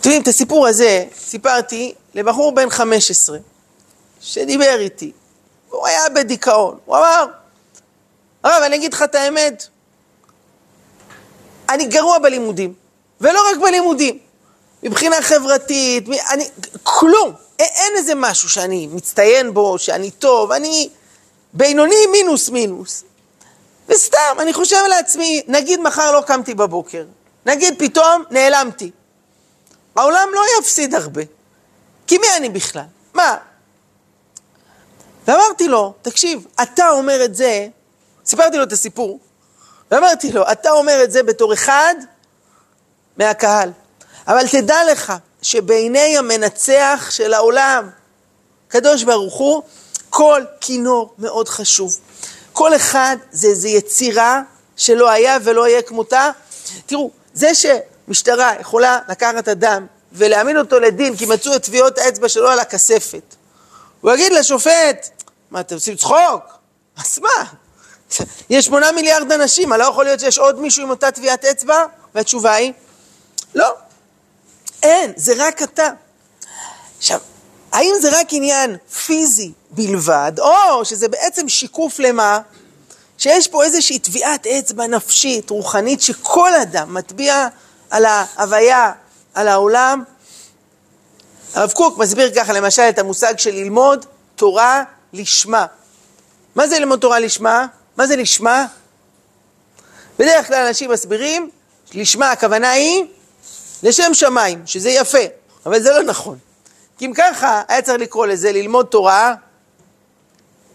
[0.00, 3.38] אתם יודעים, את הסיפור הזה סיפרתי לבחור בן 15
[4.20, 5.12] שדיבר איתי,
[5.70, 6.78] הוא היה בדיכאון.
[6.84, 7.26] הוא אמר,
[8.42, 9.66] הרב, אני אגיד לך את האמת,
[11.74, 12.74] אני גרוע בלימודים,
[13.20, 14.18] ולא רק בלימודים,
[14.82, 16.48] מבחינה חברתית, אני,
[16.82, 20.88] כלום, אין איזה משהו שאני מצטיין בו, שאני טוב, אני
[21.52, 23.04] בינוני מינוס מינוס.
[23.88, 27.04] וסתם, אני חושב לעצמי, נגיד מחר לא קמתי בבוקר,
[27.46, 28.90] נגיד פתאום נעלמתי.
[29.96, 31.22] העולם לא יפסיד הרבה,
[32.06, 32.82] כי מי אני בכלל?
[33.14, 33.36] מה?
[35.26, 37.66] ואמרתי לו, תקשיב, אתה אומר את זה,
[38.24, 39.18] סיפרתי לו את הסיפור,
[39.90, 41.94] ואמרתי לו, אתה אומר את זה בתור אחד
[43.16, 43.70] מהקהל,
[44.28, 47.90] אבל תדע לך שבעיני המנצח של העולם,
[48.68, 49.62] קדוש ברוך הוא,
[50.10, 51.98] כל כינור מאוד חשוב.
[52.52, 54.42] כל אחד זה איזו יצירה
[54.76, 56.30] שלא היה ולא יהיה כמותה.
[56.86, 62.48] תראו, זה שמשטרה יכולה לקחת אדם ולהעמיד אותו לדין כי מצאו את טביעות האצבע שלו
[62.48, 63.34] על הכספת,
[64.00, 66.58] הוא יגיד לשופט, מה, אתם עושים צחוק?
[66.96, 67.44] אז מה?
[68.50, 71.84] יש שמונה מיליארד אנשים, מה לא יכול להיות שיש עוד מישהו עם אותה טביעת אצבע?
[72.14, 72.72] והתשובה היא,
[73.54, 73.74] לא.
[74.82, 75.88] אין, זה רק אתה.
[76.98, 77.20] עכשיו,
[77.72, 82.40] האם זה רק עניין פיזי בלבד, או שזה בעצם שיקוף למה?
[83.18, 87.48] שיש פה איזושהי טביעת אצבע נפשית, רוחנית, שכל אדם מטביע
[87.90, 88.92] על ההוויה,
[89.34, 90.04] על העולם.
[91.54, 95.66] הרב קוק מסביר ככה למשל את המושג של ללמוד תורה לשמה.
[96.54, 97.66] מה זה ללמוד תורה לשמה?
[97.96, 98.66] מה זה לשמה?
[100.18, 101.50] בדרך כלל אנשים מסבירים,
[101.94, 103.04] לשמה הכוונה היא
[103.82, 105.18] לשם שמיים, שזה יפה,
[105.66, 106.38] אבל זה לא נכון.
[106.98, 109.34] כי אם ככה, היה צריך לקרוא לזה ללמוד תורה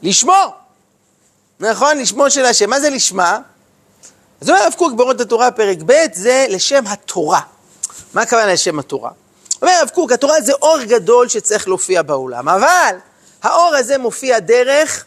[0.02, 0.54] לשמו.
[1.60, 1.98] נכון?
[1.98, 2.70] לשמו של השם.
[2.70, 3.40] מה זה לשמה?
[4.42, 7.42] אז אומר הרב קוק באורות התורה פרק ב' זה לשם התורה.
[8.14, 9.12] מה הכוונה לשם התורה?
[9.62, 12.96] אומר הרב קוק, התורה זה אור גדול שצריך להופיע בעולם, אבל
[13.44, 15.06] האור הזה מופיע דרך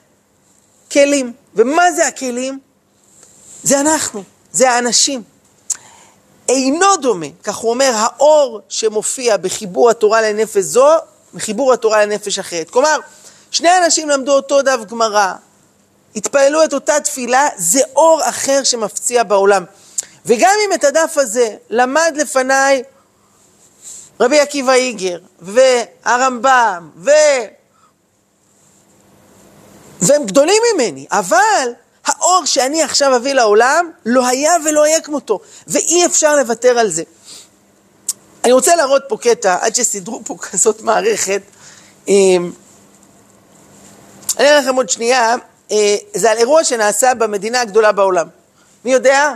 [0.93, 1.33] כלים.
[1.55, 2.59] ומה זה הכלים?
[3.63, 5.23] זה אנחנו, זה האנשים.
[6.49, 10.89] אינו דומה, כך הוא אומר, האור שמופיע בחיבור התורה לנפש זו,
[11.35, 12.71] מחיבור התורה לנפש אחרת.
[12.71, 12.99] כלומר,
[13.51, 15.33] שני אנשים למדו אותו דף גמרא,
[16.17, 19.65] התפללו את אותה תפילה, זה אור אחר שמפציע בעולם.
[20.27, 22.83] וגם אם את הדף הזה למד לפניי
[24.21, 27.11] רבי עקיבא איגר, והרמב"ם, ו...
[30.03, 31.73] והם גדולים ממני, אבל
[32.05, 37.03] האור שאני עכשיו אביא לעולם לא היה ולא יהיה כמותו, ואי אפשר לוותר על זה.
[38.45, 41.43] אני רוצה להראות פה קטע, עד שסידרו פה כזאת מערכת.
[42.09, 42.53] אמ,
[44.39, 45.35] אני אראה לכם עוד שנייה,
[45.71, 48.29] אה, זה על אירוע שנעשה במדינה הגדולה בעולם.
[48.85, 49.35] מי יודע?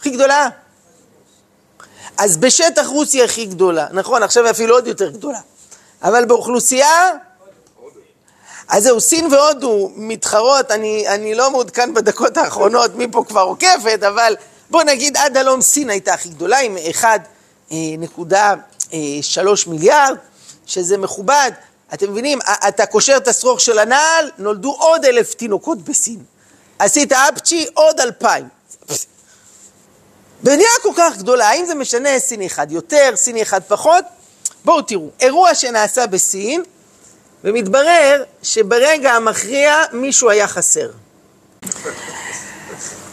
[0.00, 0.48] הכי גדולה?
[2.18, 5.40] אז בשטח רוסיה הכי גדולה, נכון, עכשיו אפילו עוד יותר גדולה.
[6.02, 7.10] אבל באוכלוסייה,
[8.68, 14.00] אז זהו, סין והודו מתחרות, אני, אני לא מעודכן בדקות האחרונות מי פה כבר עוקפת,
[14.08, 14.36] אבל
[14.70, 17.04] בוא נגיד עד הלום סין הייתה הכי גדולה עם 1.3
[18.92, 20.16] אה, מיליארד,
[20.66, 21.50] שזה מכובד.
[21.94, 26.22] אתם מבינים, אתה קושר את השרוך של הנעל, נולדו עוד אלף תינוקות בסין.
[26.78, 28.48] עשית אפצ'י, עוד אלפיים.
[30.42, 34.04] מדינה כל כך גדולה, האם זה משנה סיני אחד יותר, סיני אחד פחות?
[34.64, 36.62] בואו תראו, אירוע שנעשה בסין,
[37.46, 40.90] ומתברר שברגע המכריע מישהו היה חסר.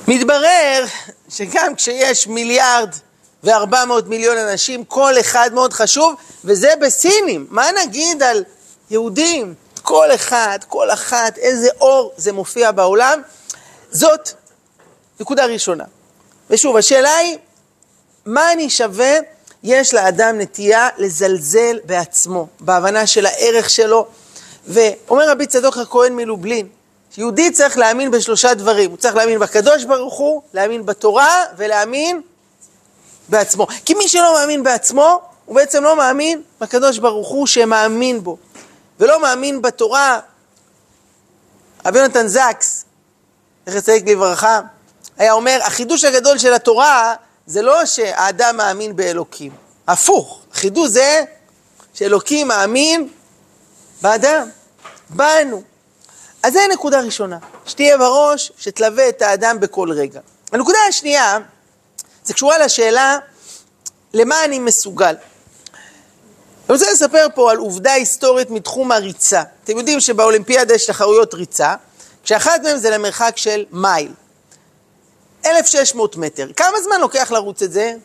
[0.07, 0.85] מתברר
[1.29, 2.89] שגם כשיש מיליארד
[3.43, 6.15] וארבע מאות מיליון אנשים, כל אחד מאוד חשוב,
[6.45, 7.47] וזה בסינים.
[7.49, 8.43] מה נגיד על
[8.89, 9.53] יהודים?
[9.81, 13.21] כל אחד, כל אחת, איזה אור זה מופיע בעולם.
[13.91, 14.29] זאת
[15.19, 15.83] נקודה ראשונה.
[16.49, 17.37] ושוב, השאלה היא,
[18.25, 19.13] מה אני שווה?
[19.63, 24.07] יש לאדם נטייה לזלזל בעצמו, בהבנה של הערך שלו.
[24.67, 26.67] ואומר רבי צדוק הכהן מלובלין,
[27.17, 28.89] יהודי צריך להאמין בשלושה דברים.
[28.89, 32.21] הוא צריך להאמין בקדוש ברוך הוא, להאמין בתורה ולהאמין
[33.29, 33.67] בעצמו.
[33.85, 38.37] כי מי שלא מאמין בעצמו, הוא בעצם לא מאמין בקדוש ברוך הוא שמאמין בו.
[38.99, 40.19] ולא מאמין בתורה.
[41.85, 42.85] רבי יונתן זקס,
[43.67, 44.59] איך יצייק לברכה,
[45.17, 49.51] היה אומר, החידוש הגדול של התורה זה לא שהאדם מאמין באלוקים.
[49.87, 51.23] הפוך, החידוש זה
[51.93, 53.09] שאלוקים מאמין
[54.03, 54.49] באדם,
[55.09, 55.63] בנו.
[56.43, 60.19] אז זו נקודה ראשונה, שתהיה בראש, שתלווה את האדם בכל רגע.
[60.51, 61.39] הנקודה השנייה,
[62.23, 63.17] זה קשורה לשאלה
[64.13, 65.15] למה אני מסוגל.
[66.65, 69.43] אני רוצה לספר פה על עובדה היסטורית מתחום הריצה.
[69.63, 71.75] אתם יודעים שבאולימפיאדה יש תחרויות ריצה,
[72.23, 74.13] כשאחת מהן זה למרחק של מייל.
[75.45, 76.47] 1,600 מטר.
[76.55, 77.95] כמה זמן לוקח לרוץ את זה?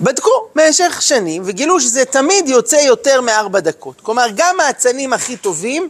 [0.00, 4.00] בדקו במשך שנים וגילו שזה תמיד יוצא יותר מארבע דקות.
[4.00, 5.88] כלומר, גם האצנים הכי טובים,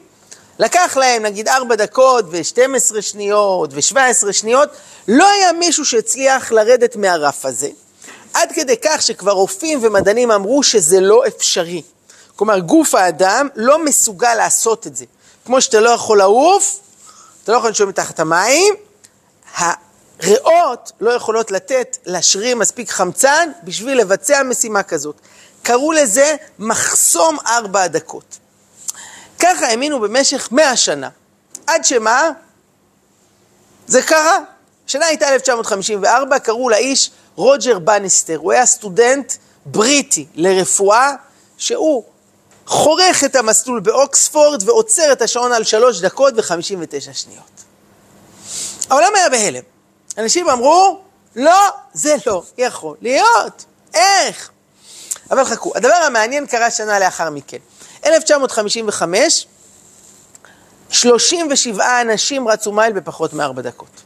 [0.58, 4.68] לקח להם נגיד ארבע דקות ו-12 שניות ו-17 שניות,
[5.08, 7.68] לא היה מישהו שהצליח לרדת מהרף הזה.
[8.34, 11.82] עד כדי כך שכבר רופאים ומדענים אמרו שזה לא אפשרי.
[12.36, 15.04] כלומר, גוף האדם לא מסוגל לעשות את זה.
[15.44, 16.78] כמו שאתה לא יכול לעוף,
[17.44, 18.74] אתה לא יכול לנשום מתחת המים,
[20.22, 25.16] הריאות לא יכולות לתת לשריר מספיק חמצן בשביל לבצע משימה כזאת.
[25.62, 28.38] קראו לזה מחסום ארבע הדקות.
[29.38, 31.08] ככה האמינו במשך מאה שנה.
[31.66, 32.30] עד שמה?
[33.87, 34.38] זה קרה.
[34.88, 38.37] השנה הייתה 1954, קראו לאיש רוג'ר בניסטר.
[38.37, 39.32] הוא היה סטודנט
[39.66, 41.12] בריטי לרפואה,
[41.56, 42.04] שהוא
[42.66, 47.64] חורך את המסלול באוקספורד ועוצר את השעון על שלוש דקות וחמישים ותשע שניות.
[48.90, 49.71] העולם היה בהלם.
[50.18, 51.01] אנשים אמרו,
[51.37, 53.64] לא, זה לא יכול להיות.
[53.94, 54.51] איך?
[55.31, 57.59] אבל חכו, הדבר המעניין קרה שנה לאחר מכן.
[58.07, 59.46] 1955,
[60.90, 64.03] 37 אנשים רצו מייל בפחות מארבע דקות.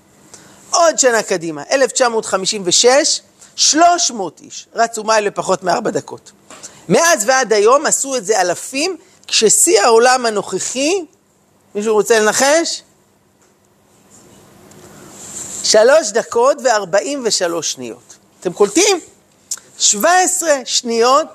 [0.71, 3.21] עוד שנה קדימה, 1956,
[3.57, 6.33] 300 איש רצו מייל בפחות מארבע דקות.
[6.89, 11.05] מאז ועד היום עשו את זה אלפים, כששיא העולם הנוכחי,
[11.75, 12.83] מישהו רוצה לנחש?
[15.67, 18.17] שלוש דקות וארבעים ושלוש שניות.
[18.41, 19.01] אתם קולטים?
[19.79, 21.27] שבע עשרה שניות,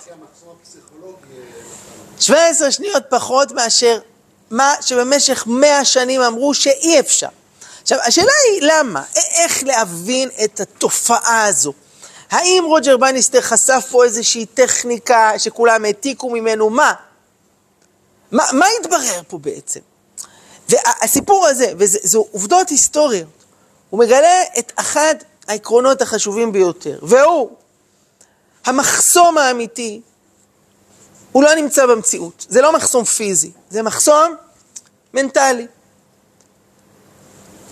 [2.19, 3.99] שבע עשרה שניות פחות מאשר
[4.51, 7.27] מה שבמשך מאה שנים אמרו שאי אפשר.
[7.81, 9.03] עכשיו, השאלה היא למה?
[9.15, 11.73] איך להבין את התופעה הזו?
[12.29, 16.69] האם רוג'ר בניסטר חשף פה איזושהי טכניקה שכולם העתיקו ממנו?
[16.69, 16.93] מה?
[18.31, 19.79] מה, מה התברר פה בעצם?
[20.69, 23.40] והסיפור הזה, וזה עובדות היסטוריות,
[23.91, 25.15] הוא מגלה את אחד
[25.47, 27.49] העקרונות החשובים ביותר, והוא,
[28.65, 30.01] המחסום האמיתי,
[31.31, 32.45] הוא לא נמצא במציאות.
[32.49, 34.35] זה לא מחסום פיזי, זה מחסום
[35.13, 35.67] מנטלי.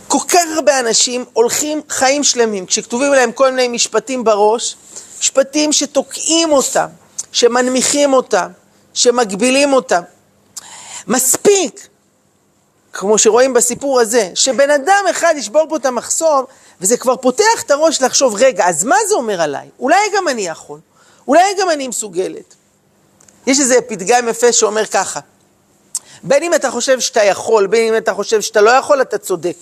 [0.08, 4.76] כל כך הרבה אנשים הולכים חיים שלמים, כשכתובים להם כל מיני משפטים בראש,
[5.20, 6.88] משפטים שתוקעים אותם,
[7.32, 8.48] שמנמיכים אותם,
[8.94, 10.02] שמגבילים אותם.
[11.08, 11.88] מספיק
[13.00, 16.46] כמו שרואים בסיפור הזה, שבן אדם אחד ישבור פה את המחסום,
[16.82, 19.70] וזה כבר פותח את הראש לחשוב, רגע, אז מה זה אומר עליי?
[19.80, 20.80] אולי גם אני יכול,
[21.28, 22.56] אולי גם אני מסוגלת.
[23.48, 25.20] יש איזה פתגם יפה שאומר ככה,
[26.24, 29.58] בין אם אתה חושב שאתה יכול, בין אם אתה חושב שאתה לא יכול, אתה צודק.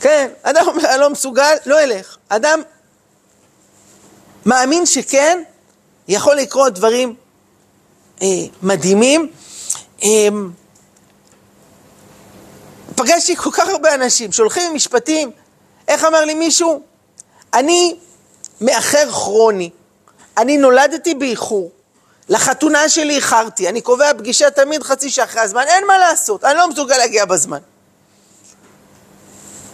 [0.00, 2.16] כן, אדם אומר, אני לא מסוגל, לא אלך.
[2.28, 2.62] אדם
[4.46, 5.42] מאמין שכן,
[6.08, 7.14] יכול לקרות דברים
[8.22, 8.26] אה,
[8.62, 9.30] מדהימים.
[10.02, 10.28] אה,
[12.96, 15.30] פגשתי כל כך הרבה אנשים שהולכים עם משפטים,
[15.88, 16.82] איך אמר לי מישהו?
[17.54, 17.96] אני
[18.60, 19.70] מאחר כרוני,
[20.36, 21.70] אני נולדתי באיחור,
[22.28, 26.58] לחתונה שלי איחרתי, אני קובע פגישה תמיד חצי שעה אחרי הזמן, אין מה לעשות, אני
[26.58, 27.58] לא מסוגל להגיע בזמן.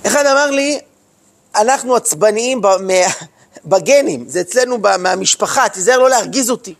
[0.06, 0.80] אחד אמר לי,
[1.54, 2.60] אנחנו עצבניים
[3.64, 6.74] בגנים, זה אצלנו מהמשפחה, תיזהר לא להרגיז אותי.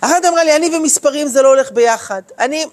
[0.00, 2.22] אחת אמרה לי, אני ומספרים זה לא הולך ביחד.
[2.38, 2.66] אני,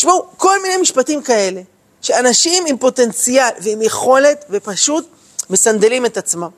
[0.00, 1.60] תשמעו, כל מיני משפטים כאלה,
[2.02, 5.08] שאנשים עם פוטנציאל ועם יכולת, ופשוט
[5.50, 6.48] מסנדלים את עצמם.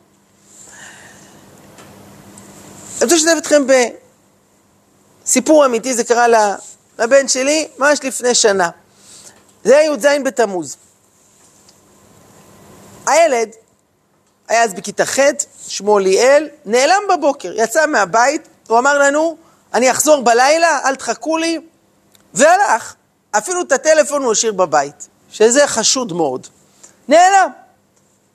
[2.96, 3.62] אני רוצה לשתף אתכם
[5.24, 6.26] בסיפור אמיתי, זה קרה
[6.98, 8.70] לבן שלי ממש לפני שנה.
[9.64, 10.76] זה היה י"ז בתמוז.
[13.06, 13.48] הילד
[14.48, 15.18] היה אז בכיתה ח',
[15.68, 19.36] שמו ליאל, נעלם בבוקר, יצא מהבית, הוא אמר לנו,
[19.74, 21.58] אני אחזור בלילה, אל תחכו לי,
[22.34, 22.94] והלך.
[23.38, 26.46] אפילו את הטלפון הוא השאיר בבית, שזה חשוד מאוד.
[27.08, 27.50] נעלם.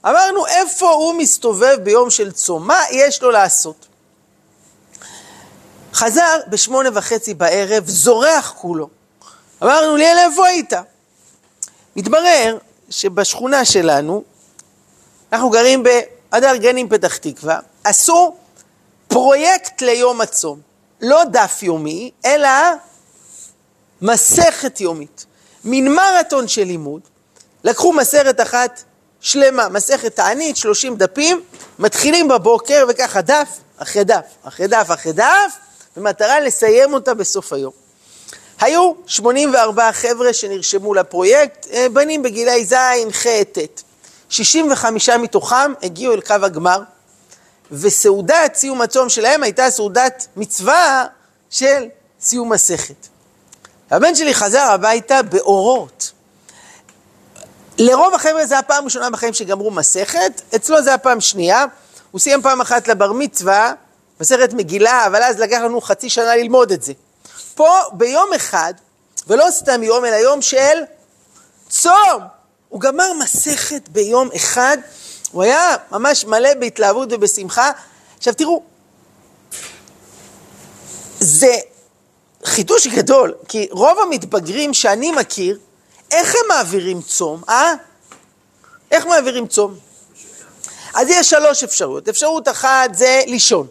[0.06, 2.68] אמרנו, איפה הוא מסתובב ביום של צום?
[2.68, 3.88] מה יש לו לעשות?
[5.94, 8.90] חזר בשמונה וחצי בערב, זורח כולו.
[9.64, 10.74] אמרנו, ליאל, איפה היית?
[11.96, 12.58] מתברר
[12.90, 14.24] שבשכונה שלנו
[15.34, 18.36] אנחנו גרים בהדר גנים פתח תקווה, עשו
[19.08, 20.60] פרויקט ליום הצום.
[21.02, 22.50] לא דף יומי, אלא
[24.02, 25.26] מסכת יומית.
[25.64, 27.02] מין מרתון של לימוד.
[27.64, 28.84] לקחו מסכת אחת
[29.22, 31.42] שלמה, מסכת תענית, 30 דפים,
[31.80, 35.58] מתחילים בבוקר וככה דף אחרי דף, אחרי דף, אחרי דף,
[35.98, 37.72] במטרה לסיים אותה בסוף היום.
[38.60, 42.76] היו 84 חבר'ה שנרשמו לפרויקט, אה, בנים בגילי ז',
[43.12, 43.82] ח', ט'.
[44.30, 46.82] 65 מתוכם הגיעו אל קו הגמר,
[47.72, 51.06] וסעודת סיום הצום שלהם הייתה סעודת מצווה
[51.50, 51.86] של
[52.22, 53.08] סיום מסכת.
[53.92, 56.12] הבן שלי חזר הביתה באורות.
[57.78, 61.66] לרוב החבר'ה זה הפעם הראשונה בחיים שגמרו מסכת, אצלו זה הפעם שנייה.
[62.12, 63.74] הוא סיים פעם אחת לבר מצווה,
[64.22, 66.94] מסכת מגילה, אבל אז לקח לנו חצי שנה ללמוד את זה.
[67.56, 68.74] פה ביום אחד,
[69.28, 70.84] ולא סתם יום, אלא יום של
[71.70, 72.22] צום.
[72.70, 74.78] הוא גמר מסכת ביום אחד,
[75.32, 77.72] הוא היה ממש מלא בהתלהבות ובשמחה.
[78.18, 78.64] עכשיו תראו,
[81.20, 81.56] זה
[82.48, 85.60] חידוש גדול, כי רוב המתבגרים שאני מכיר,
[86.12, 87.74] איך הם מעבירים צום, אה?
[88.92, 89.76] איך מעבירים צום?
[90.94, 92.10] אז יש שלוש אפשרויות.
[92.10, 93.68] אפשרות אחת זה לישון.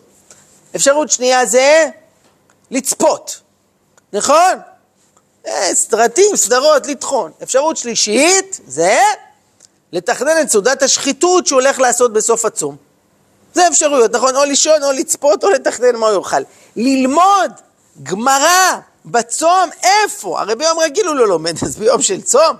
[0.76, 1.86] אפשרות שנייה זה
[2.70, 3.40] לצפות,
[4.12, 4.58] נכון?
[5.46, 7.30] אה, סרטים, סדרות, לטחון.
[7.42, 8.98] אפשרות שלישית זה
[9.92, 12.76] לתכנן את סעודת השחיתות שהוא הולך לעשות בסוף הצום.
[13.54, 14.36] זה אפשרויות, נכון?
[14.36, 16.42] או לישון, או לצפות, או לתכנן מה הוא יאכל.
[16.76, 17.52] ללמוד
[18.02, 20.40] גמרא בצום, איפה?
[20.40, 22.56] הרי ביום רגיל הוא לא לומד, אז ביום של צום.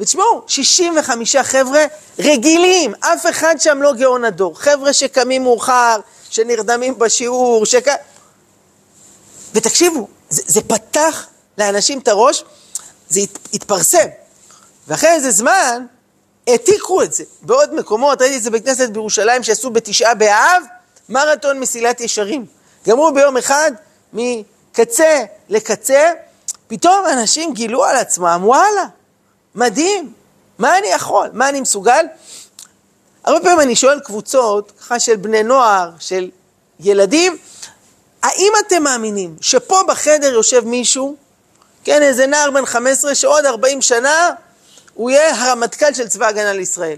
[0.00, 1.84] ותשמעו, 65 חבר'ה
[2.18, 4.58] רגילים, אף אחד שם לא גאון הדור.
[4.58, 7.86] חבר'ה שקמים מאוחר, שנרדמים בשיעור, שק...
[9.54, 11.26] ותקשיבו, זה, זה פתח
[11.58, 12.44] לאנשים את הראש,
[13.08, 13.20] זה
[13.52, 14.08] התפרסם.
[14.88, 15.86] ואחרי איזה זמן,
[16.46, 17.24] העתיקו את זה.
[17.42, 20.62] בעוד מקומות, ראיתי את זה בכנסת בירושלים שעשו בתשעה באב,
[21.08, 22.46] מרתון מסילת ישרים.
[22.88, 23.72] גמרו ביום אחד
[24.12, 26.12] מקצה לקצה,
[26.68, 28.84] פתאום אנשים גילו על עצמם, וואלה,
[29.54, 30.12] מדהים,
[30.58, 32.06] מה אני יכול, מה אני מסוגל?
[33.24, 36.30] הרבה פעמים אני שואל קבוצות, ככה של בני נוער, של
[36.80, 37.36] ילדים,
[38.22, 41.16] האם אתם מאמינים שפה בחדר יושב מישהו
[41.84, 44.30] כן, איזה נער בן 15 שעוד 40 שנה
[44.94, 46.96] הוא יהיה הרמטכ"ל של צבא הגנה לישראל.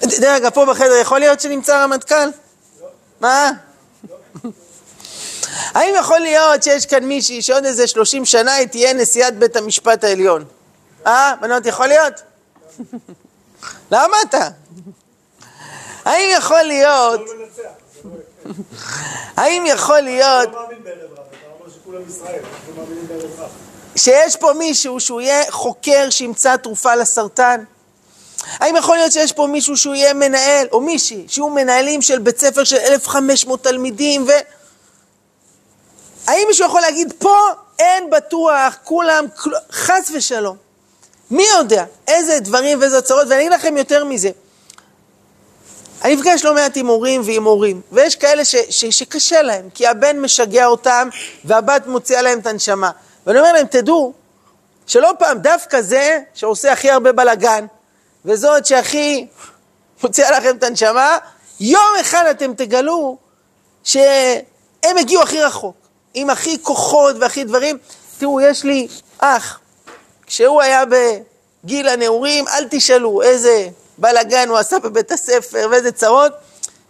[0.00, 2.14] דרך אגב, פה בחדר יכול להיות שנמצא רמטכ"ל?
[2.80, 2.88] לא.
[3.20, 3.50] מה?
[4.08, 4.50] לא.
[5.74, 10.04] האם יכול להיות שיש כאן מישהי שעוד איזה 30 שנה היא תהיה נשיאת בית המשפט
[10.04, 10.44] העליון?
[11.06, 12.14] אה, בנות, יכול להיות?
[13.92, 14.48] למה אתה?
[16.04, 17.20] האם יכול להיות...
[19.36, 20.48] האם יכול להיות...
[23.96, 27.64] שיש פה מישהו שהוא יהיה חוקר שימצא תרופה לסרטן?
[28.52, 32.38] האם יכול להיות שיש פה מישהו שהוא יהיה מנהל, או מישהי, שיהיו מנהלים של בית
[32.40, 34.30] ספר של 1,500 תלמידים, ו...
[36.26, 37.36] האם מישהו יכול להגיד, פה
[37.78, 39.24] אין בטוח, כולם.
[39.72, 40.56] חס ושלום.
[41.30, 44.30] מי יודע איזה דברים ואיזה הצהרות, ואני אגיד לכם יותר מזה.
[46.04, 49.86] אני נפגש לא מעט עם הורים ועם הורים, ויש כאלה ש, ש, שקשה להם, כי
[49.86, 51.08] הבן משגע אותם
[51.44, 52.90] והבת מוציאה להם את הנשמה.
[53.26, 54.12] ואני אומר להם, תדעו,
[54.86, 57.66] שלא פעם דווקא זה שעושה הכי הרבה בלאגן,
[58.24, 59.26] וזאת שהכי
[60.02, 61.18] מוציאה לכם את הנשמה,
[61.60, 63.16] יום אחד אתם תגלו
[63.84, 65.76] שהם הגיעו הכי רחוק,
[66.16, 67.78] עם הכי כוחות והכי דברים.
[68.18, 68.88] תראו, יש לי
[69.18, 69.60] אח,
[70.26, 76.32] כשהוא היה בגיל הנעורים, אל תשאלו איזה בלאגן הוא עשה בבית הספר ואיזה צרות.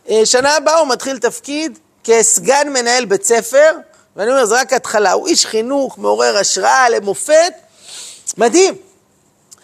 [0.08, 3.72] אה, שנה הבאה הוא מתחיל תפקיד כסגן מנהל בית ספר,
[4.16, 5.12] ואני אומר, זה רק התחלה.
[5.12, 7.52] הוא איש חינוך, מעורר השראה, למופת,
[8.36, 8.74] מדהים.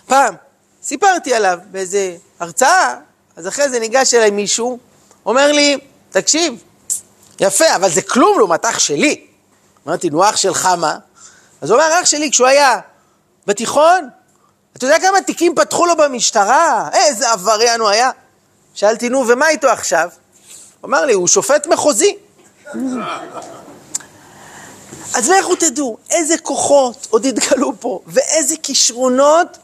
[0.06, 0.34] פעם
[0.82, 2.96] סיפרתי עליו באיזה הרצאה,
[3.36, 4.78] אז אחרי זה ניגש אליי מישהו,
[5.26, 5.78] אומר לי,
[6.10, 6.62] תקשיב,
[7.40, 9.31] יפה, אבל זה כלום לעומת אח שלי.
[9.86, 10.98] אמרתי, נו, אח שלך מה?
[11.60, 12.80] אז הוא אומר, אח שלי, כשהוא היה
[13.46, 14.08] בתיכון,
[14.76, 16.88] אתה יודע כמה תיקים פתחו לו במשטרה?
[16.92, 18.10] איזה עבריין הוא היה.
[18.74, 20.08] שאלתי, נו, ומה איתו עכשיו?
[20.80, 22.16] הוא אמר לי, הוא שופט מחוזי.
[25.14, 29.58] אז לכו תדעו איזה כוחות עוד התגלו פה, ואיזה כישרונות,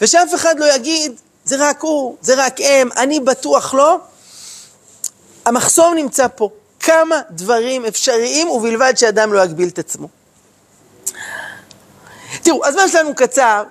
[0.00, 3.98] ושאף אחד לא יגיד, זה רק הוא, זה רק הם, אני בטוח לא.
[5.44, 6.50] המחסום נמצא פה.
[6.86, 10.08] כמה דברים אפשריים, ובלבד שאדם לא יגביל את עצמו.
[12.42, 13.64] תראו, הזמן שלנו קצר,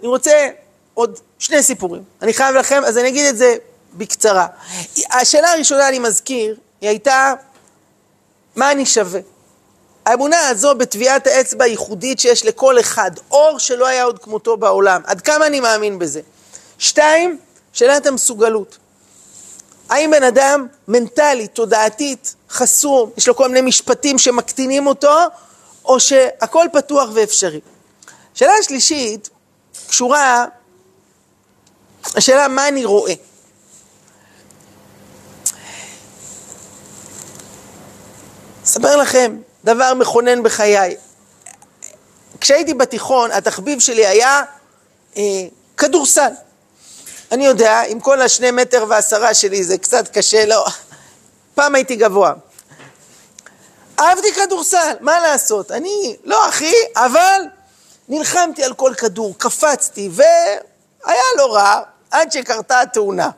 [0.00, 0.48] אני רוצה
[0.94, 2.02] עוד שני סיפורים.
[2.22, 3.56] אני חייב לכם, אז אני אגיד את זה
[3.94, 4.46] בקצרה.
[5.12, 7.34] השאלה הראשונה, אני מזכיר, היא הייתה,
[8.56, 9.20] מה אני שווה?
[10.06, 15.02] האמונה הזו בטביעת האצבע הייחודית שיש לכל אחד, אור שלא היה עוד כמותו בעולם.
[15.06, 16.20] עד כמה אני מאמין בזה?
[16.78, 17.38] שתיים,
[17.72, 18.78] שאלת המסוגלות.
[19.88, 25.18] האם בן אדם מנטלית, תודעתית, חסום, יש לו כל מיני משפטים שמקטינים אותו,
[25.84, 27.60] או שהכל פתוח ואפשרי?
[28.34, 29.30] שאלה שלישית
[29.88, 30.46] קשורה
[32.16, 33.14] לשאלה מה אני רואה.
[38.64, 40.96] אספר לכם דבר מכונן בחיי.
[42.40, 44.42] כשהייתי בתיכון, התחביב שלי היה
[45.16, 45.22] אה,
[45.76, 46.30] כדורסל.
[47.32, 50.66] אני יודע, עם כל השני מטר ועשרה שלי זה קצת קשה, לא.
[51.56, 52.32] פעם הייתי גבוה.
[53.98, 55.70] אהבתי כדורסל, מה לעשות?
[55.70, 57.40] אני לא אחי, אבל
[58.08, 61.80] נלחמתי על כל כדור, קפצתי, והיה לא רע
[62.10, 63.30] עד שקרתה התאונה.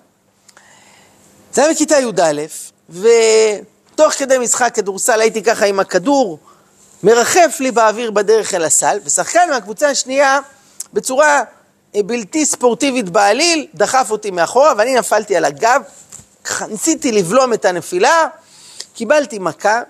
[1.53, 2.43] זה היה בכיתה י"א,
[2.91, 6.39] ותוך כדי משחק כדורסל הייתי ככה עם הכדור
[7.03, 10.41] מרחף לי באוויר בדרך אל הסל, ושחקן מהקבוצה השנייה,
[10.93, 11.43] בצורה
[11.97, 15.83] אה, בלתי ספורטיבית בעליל, דחף אותי מאחורה ואני נפלתי על הגב,
[16.69, 18.27] ניסיתי לבלום את הנפילה,
[18.95, 19.83] קיבלתי מכה,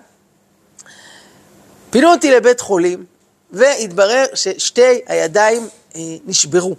[1.89, 3.05] פינו אותי לבית חולים,
[3.51, 6.75] והתברר ששתי הידיים אה, נשברו.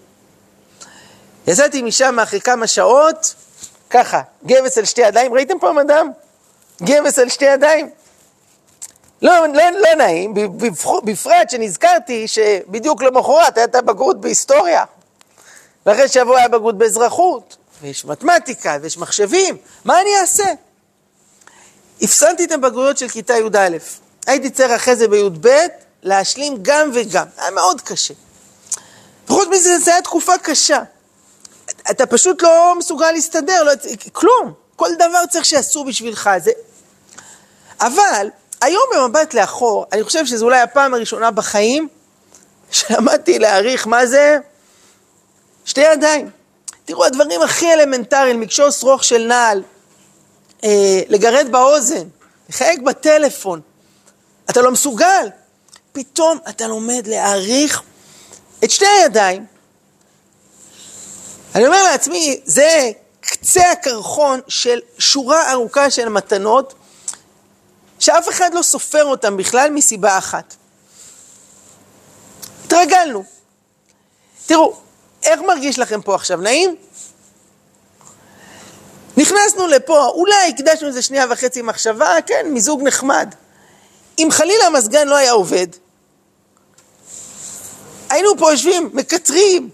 [1.46, 3.34] יצאתי משם אחרי כמה שעות,
[3.90, 6.10] ככה, גבס על שתי ידיים, ראיתם פעם אדם?
[6.82, 7.90] גבס על שתי ידיים.
[9.22, 10.34] לא, לא, לא נעים,
[11.04, 14.84] בפרט שנזכרתי שבדיוק למחרת הייתה בגרות בהיסטוריה.
[15.86, 20.44] ואחרי שבוע היה בגרות באזרחות, ויש מתמטיקה, ויש מחשבים, מה אני אעשה?
[22.02, 23.68] הפסמתי את הבגרויות של כיתה י"א.
[24.26, 25.48] הייתי צריך אחרי זה בי"ב
[26.02, 27.26] להשלים גם וגם.
[27.36, 28.14] היה מאוד קשה.
[29.28, 30.82] וחוץ מזה, זו הייתה תקופה קשה.
[31.90, 33.72] אתה פשוט לא מסוגל להסתדר, לא,
[34.12, 34.52] כלום.
[34.76, 36.30] כל דבר צריך שיעשו בשבילך.
[36.38, 36.50] זה...
[37.80, 38.28] אבל
[38.60, 41.88] היום במבט לאחור, אני חושב שזו אולי הפעם הראשונה בחיים
[42.70, 44.38] שלמדתי להעריך מה זה
[45.64, 46.30] שתי ידיים.
[46.90, 49.62] תראו, הדברים הכי אלמנטריים, מקשור שרוך של נעל,
[50.64, 52.08] אה, לגרד באוזן,
[52.48, 53.60] לחייג בטלפון,
[54.50, 55.28] אתה לא מסוגל.
[55.92, 57.82] פתאום אתה לומד להעריך
[58.64, 59.46] את שתי הידיים.
[61.54, 66.74] אני אומר לעצמי, זה קצה הקרחון של שורה ארוכה של מתנות,
[67.98, 70.54] שאף אחד לא סופר אותן בכלל מסיבה אחת.
[72.64, 73.24] התרגלנו.
[74.46, 74.89] תראו,
[75.22, 76.40] איך מרגיש לכם פה עכשיו?
[76.40, 76.76] נעים?
[79.16, 83.34] נכנסנו לפה, אולי הקדשנו איזה שנייה וחצי מחשבה, כן, מיזוג נחמד.
[84.18, 85.66] אם חלילה המזגן לא היה עובד,
[88.10, 89.68] היינו פה יושבים, מקטרים.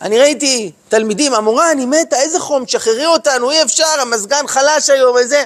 [0.00, 5.16] אני ראיתי תלמידים, המורה, אני מתה, איזה חום, תשחררי אותנו, אי אפשר, המזגן חלש היום
[5.20, 5.44] וזה.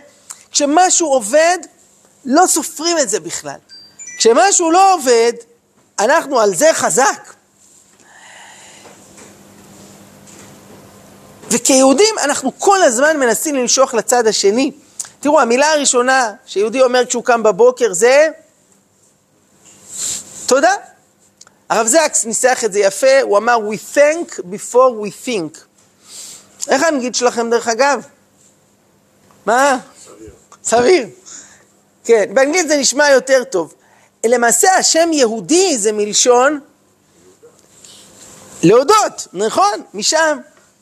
[0.50, 1.58] כשמשהו עובד,
[2.24, 3.58] לא סופרים את זה בכלל.
[4.18, 5.32] כשמשהו לא עובד,
[5.98, 7.34] אנחנו על זה חזק.
[11.50, 14.72] וכיהודים אנחנו כל הזמן מנסים למשוך לצד השני.
[15.20, 18.28] תראו, המילה הראשונה שיהודי אומר כשהוא קם בבוקר זה
[20.46, 20.74] תודה.
[21.68, 25.58] הרב זקס ניסח את זה יפה, הוא אמר We thank before we think.
[26.68, 28.06] איך האנגלית שלכם דרך אגב?
[29.46, 29.78] מה?
[30.04, 30.30] סביר.
[30.64, 31.06] סביר.
[32.04, 33.74] כן, באנגלית זה נשמע יותר טוב.
[34.26, 36.60] למעשה השם יהודי זה מלשון
[38.62, 39.82] להודות, נכון?
[39.94, 40.38] משם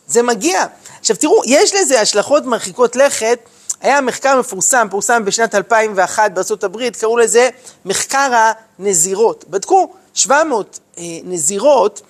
[0.06, 0.64] זה מגיע.
[1.00, 3.38] עכשיו תראו, יש לזה השלכות מרחיקות לכת.
[3.80, 7.48] היה מחקר מפורסם, פורסם בשנת 2001 בארה"ב, קראו לזה
[7.84, 9.44] מחקר הנזירות.
[9.48, 12.02] בדקו 700 אה, נזירות,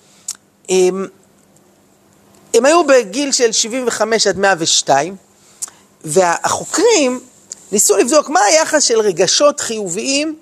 [0.69, 0.75] אה,
[2.53, 5.15] הם היו בגיל של 75 עד 102,
[6.03, 7.19] והחוקרים
[7.71, 10.35] ניסו לבדוק מה היחס של רגשות חיוביים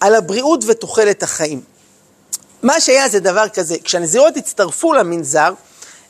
[0.00, 1.60] על הבריאות ותוחלת החיים.
[2.62, 5.52] מה שהיה זה דבר כזה, כשהנזירות הצטרפו למנזר,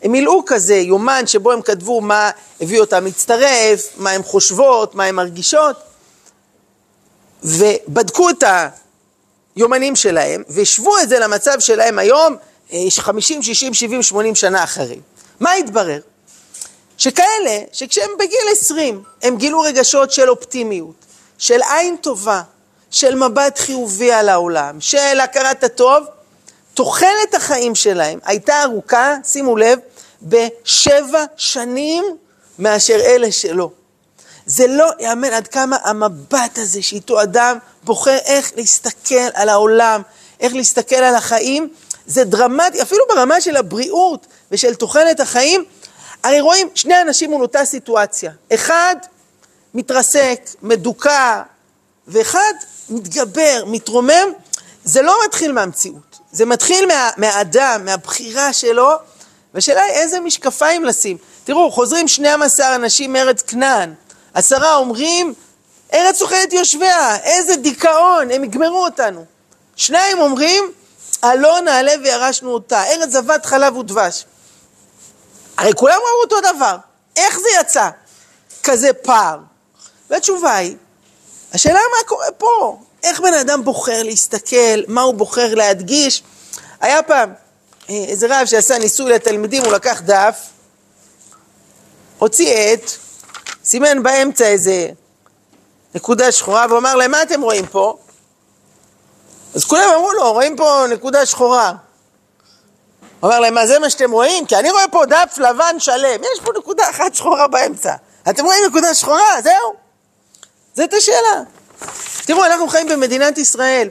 [0.05, 2.31] הם מילאו כזה יומן שבו הם כתבו מה
[2.61, 5.77] הביא אותם להצטרף, מה הן חושבות, מה הן מרגישות,
[7.43, 8.45] ובדקו את
[9.57, 12.37] היומנים שלהם, והשוו את זה למצב שלהם היום,
[12.91, 15.01] 50, 60, 70, 80 שנה אחרי.
[15.41, 16.01] מה התברר?
[16.99, 20.95] שכאלה שכשהם בגיל 20 הם גילו רגשות של אופטימיות,
[21.39, 22.43] של עין טובה,
[22.91, 26.05] של מבט חיובי על העולם, של הכרת הטוב,
[26.75, 29.79] תוחלת החיים שלהם הייתה ארוכה, שימו לב,
[30.25, 32.05] בשבע שנים
[32.59, 33.71] מאשר אלה שלא.
[34.47, 40.03] זה לא יאמן עד כמה המבט הזה שאיתו אדם בוחר איך להסתכל על העולם,
[40.41, 41.69] איך להסתכל על החיים,
[42.07, 45.65] זה דרמטי, אפילו ברמה של הבריאות ושל תוחלת החיים.
[46.23, 48.33] הרי רואים שני אנשים מול אותה סיטואציה.
[48.55, 48.97] אחד
[49.75, 51.43] מתרסק, מדוכא,
[52.09, 52.53] ואחד
[52.91, 54.29] מתגבר, מתרומם.
[54.85, 58.91] זה לא מתחיל מהמציאות, זה מתחיל מה, מהאדם, מהבחירה שלו,
[59.55, 61.17] והשאלה היא איזה משקפיים לשים.
[61.45, 63.95] תראו, חוזרים 12 אנשים מארץ כנען,
[64.35, 65.35] עשרה אומרים,
[65.95, 69.25] ארץ אוכלת יושביה, איזה דיכאון, הם יגמרו אותנו.
[69.77, 70.73] שניים אומרים,
[71.23, 74.25] עלו נעלה וירשנו אותה, ארץ זבת חלב ודבש.
[75.57, 76.77] הרי כולם ראו אותו דבר,
[77.17, 77.89] איך זה יצא?
[78.63, 79.39] כזה פער.
[80.11, 80.77] והתשובה היא,
[81.53, 86.23] השאלה מה קורה פה, איך בן אדם בוחר להסתכל, מה הוא בוחר להדגיש.
[86.81, 87.33] היה פעם
[87.89, 90.37] איזה רב שעשה ניסוי לתלמידים, הוא לקח דף,
[92.19, 92.91] הוציא עט,
[93.65, 94.89] סימן באמצע איזה
[95.95, 97.99] נקודה שחורה, והוא אמר להם, מה אתם רואים פה?
[99.55, 101.73] אז כולם אמרו לו, רואים פה נקודה שחורה.
[103.21, 104.47] הוא אמר להם, מה זה מה שאתם רואים?
[104.47, 107.95] כי אני רואה פה דף לבן שלם, יש פה נקודה אחת שחורה באמצע.
[108.31, 109.43] אתם רואים נקודה שחורה?
[109.43, 109.75] זהו.
[110.75, 111.43] זאת השאלה.
[112.25, 113.89] תראו, אנחנו חיים במדינת ישראל.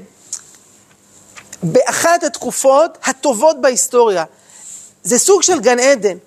[1.64, 4.24] באחת התקופות הטובות בהיסטוריה.
[5.04, 6.18] זה סוג של גן עדן.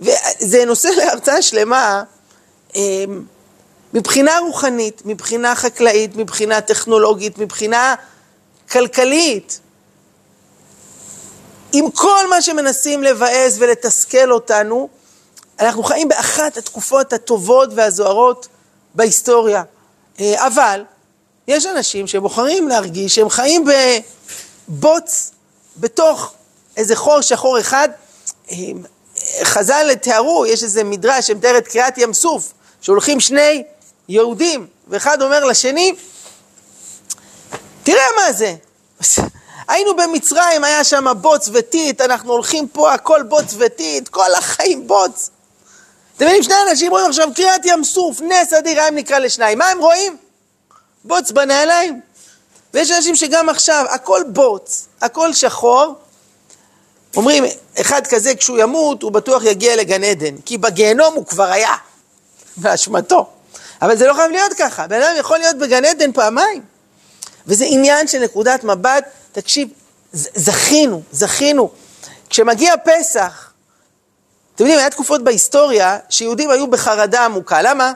[0.00, 2.02] וזה נושא להרצאה שלמה
[2.74, 3.22] אמ,
[3.94, 7.94] מבחינה רוחנית, מבחינה חקלאית, מבחינה טכנולוגית, מבחינה
[8.70, 9.60] כלכלית.
[11.72, 14.88] עם כל מה שמנסים לבאס ולתסכל אותנו,
[15.60, 18.48] אנחנו חיים באחת התקופות הטובות והזוהרות
[18.94, 19.62] בהיסטוריה.
[20.20, 20.84] אה, אבל
[21.48, 23.64] יש אנשים שבוחרים להרגיש שהם חיים
[24.68, 25.30] בבוץ
[25.76, 26.32] בתוך
[26.76, 27.88] איזה חור שחור אחד.
[29.42, 33.64] חז"ל תיארו, יש איזה מדרש שמתאר את קריעת ים סוף, שהולכים שני
[34.08, 35.94] יהודים, ואחד אומר לשני,
[37.82, 38.54] תראה מה זה,
[39.68, 45.30] היינו במצרים, היה שם בוץ וטיט, אנחנו הולכים פה, הכל בוץ וטיט, כל החיים בוץ.
[46.16, 49.58] אתם מבינים, שני אנשים רואים עכשיו קריעת ים סוף, נס אדיר, הים נקרא לשניים.
[49.58, 50.16] מה הם רואים?
[51.04, 52.00] בוץ בנעליים.
[52.76, 55.94] ויש אנשים שגם עכשיו, הכל בוץ, הכל שחור.
[57.16, 57.44] אומרים,
[57.80, 61.74] אחד כזה כשהוא ימות, הוא בטוח יגיע לגן עדן, כי בגיהנום הוא כבר היה,
[62.56, 63.30] באשמתו.
[63.82, 66.62] אבל זה לא חייב להיות ככה, בן אדם יכול להיות בגן עדן פעמיים.
[67.46, 69.68] וזה עניין של נקודת מבט, תקשיב,
[70.12, 71.70] זכינו, זכינו.
[72.30, 73.50] כשמגיע פסח,
[74.54, 77.92] אתם יודעים, היה תקופות בהיסטוריה שיהודים היו בחרדה עמוקה, למה?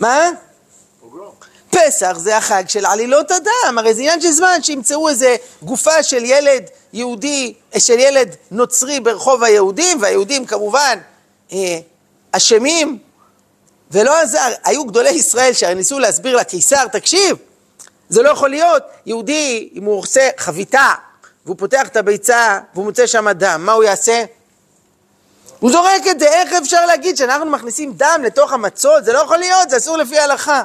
[0.00, 0.30] מה?
[1.70, 6.24] פסח זה החג של עלילות הדם, הרי זה עניין של זמן שימצאו איזה גופה של
[6.24, 10.98] ילד יהודי, של ילד נוצרי ברחוב היהודים, והיהודים כמובן
[11.52, 11.78] אה,
[12.32, 12.98] אשמים,
[13.90, 17.36] ולא עזר, היו גדולי ישראל שניסו להסביר לקיסר, תקשיב,
[18.08, 20.94] זה לא יכול להיות, יהודי, אם הוא עושה חביתה,
[21.46, 24.24] והוא פותח את הביצה, והוא מוצא שם דם, מה הוא יעשה?
[25.60, 29.04] הוא זורק את זה, איך אפשר להגיד שאנחנו מכניסים דם לתוך המצות?
[29.04, 30.62] זה לא יכול להיות, זה אסור לפי ההלכה.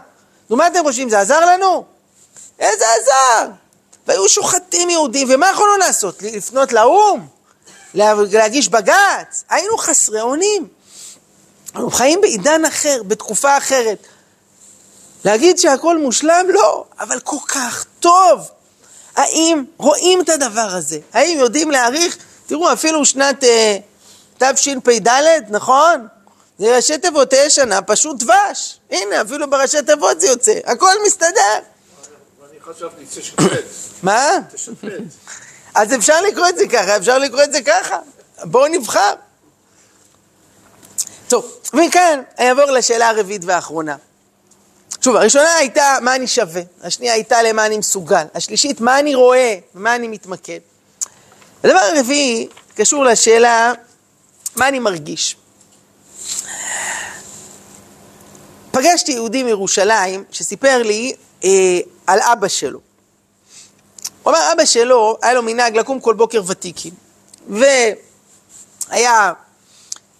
[0.50, 1.86] נו, מה אתם חושבים, זה עזר לנו?
[2.60, 3.52] איזה עזר?
[4.08, 6.22] והיו שוחטים יהודים, ומה יכולנו לעשות?
[6.22, 7.28] לפנות לאו"ם?
[7.94, 9.44] להגיש בג"ץ?
[9.50, 10.68] היינו חסרי אונים.
[11.76, 14.08] אנחנו חיים בעידן אחר, בתקופה אחרת.
[15.26, 16.46] להגיד שהכל מושלם?
[16.50, 18.50] לא, אבל כל כך טוב.
[19.16, 21.00] האם רואים את הדבר הזה?
[21.14, 22.18] האם יודעים להעריך?
[22.48, 23.78] תראו, אפילו שנת אה,
[24.38, 25.10] תשפ"ד,
[25.50, 26.08] נכון?
[26.60, 28.80] זה ראשי תיבות תהיה שנה, פשוט דבש.
[28.92, 31.60] הנה, אפילו בראשי תיבות זה יוצא, הכל מסתדר.
[32.42, 33.44] ואני חשבתי, תשפט,
[34.04, 34.28] מה?
[34.54, 34.88] תשפט.
[35.76, 38.00] אז אפשר לקרוא את זה ככה, אפשר לקרוא את זה ככה.
[38.44, 39.14] בואו נבחר.
[41.28, 43.96] טוב, מכאן אני אעבור לשאלה הרביעית והאחרונה.
[45.02, 49.58] שוב, הראשונה הייתה מה אני שווה, השנייה הייתה למה אני מסוגל, השלישית מה אני רואה,
[49.76, 50.60] ומה אני מתמקד.
[51.64, 53.74] הדבר הרביעי קשור לשאלה
[54.56, 55.36] מה אני מרגיש.
[58.72, 61.14] פגשתי יהודי מירושלים שסיפר לי
[61.44, 62.80] אה, על אבא שלו.
[64.24, 66.94] הוא אמר, אבא שלו, היה לו מנהג לקום כל בוקר ותיקים.
[67.50, 67.74] והיה
[68.92, 69.34] אה,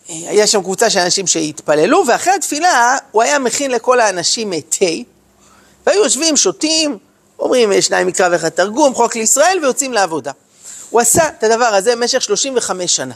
[0.10, 4.86] היה שם קבוצה של אנשים שהתפללו, ואחרי התפילה הוא היה מכין לכל האנשים תה,
[5.86, 6.98] והיו יושבים, שותים,
[7.40, 10.32] אומרים שניים מקרא ואחד תרגום, חוק לישראל, ויוצאים לעבודה.
[10.90, 13.14] הוא עשה את הדבר הזה במשך 35 שנה.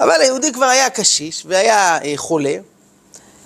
[0.00, 2.54] אבל היהודי כבר היה קשיש והיה אה, חולה,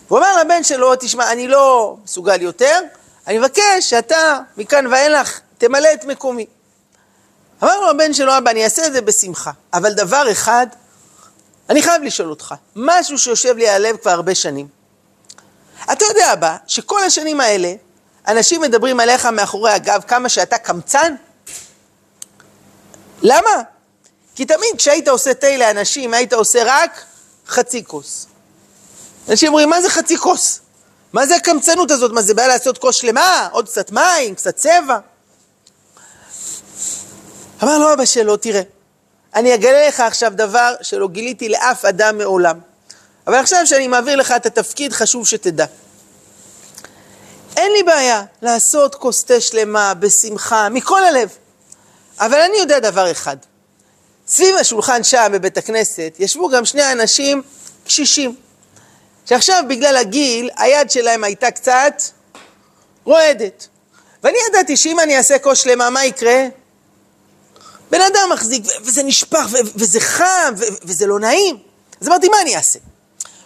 [0.09, 2.81] והוא אמר לבן שלו, תשמע, אני לא מסוגל יותר,
[3.27, 6.47] אני מבקש שאתה מכאן ואילך תמלא את מקומי.
[7.63, 10.67] אמר לו הבן שלו, אבא, אני אעשה את זה בשמחה, אבל דבר אחד,
[11.71, 14.67] אני חייב לשאול אותך, משהו שיושב לי על הלב כבר הרבה שנים.
[15.93, 17.75] אתה יודע, אבא, שכל השנים האלה,
[18.29, 21.15] אנשים מדברים עליך מאחורי הגב כמה שאתה קמצן?
[23.23, 23.74] למה?
[24.35, 27.05] כי תמיד כשהיית עושה תה לאנשים, היית עושה רק
[27.47, 28.27] חצי כוס.
[29.29, 30.61] אנשים אומרים, מה זה חצי כוס?
[31.13, 32.13] מה זה הקמצנות הזאת?
[32.13, 33.49] מה זה בעיה לעשות כוס שלמה?
[33.53, 34.99] עוד קצת מים, קצת צבע?
[37.63, 38.63] אמר לו אבא שלו, תראה,
[39.35, 42.59] אני אגלה לך עכשיו דבר שלא גיליתי לאף אדם מעולם.
[43.27, 45.67] אבל עכשיו שאני מעביר לך את התפקיד, חשוב שתדע.
[47.57, 51.29] אין לי בעיה לעשות כוס תה שלמה, בשמחה, מכל הלב.
[52.19, 53.37] אבל אני יודע דבר אחד.
[54.29, 57.43] סביב השולחן שם בבית הכנסת ישבו גם שני אנשים
[57.85, 58.35] קשישים,
[59.27, 62.03] שעכשיו בגלל הגיל, היד שלהם הייתה קצת
[63.05, 63.69] רועדת.
[64.23, 66.47] ואני ידעתי שאם אני אעשה כוס שלמה, מה יקרה?
[67.91, 71.59] בן אדם מחזיק, וזה נשפך, וזה חם, וזה לא נעים.
[72.01, 72.79] אז אמרתי, מה אני אעשה?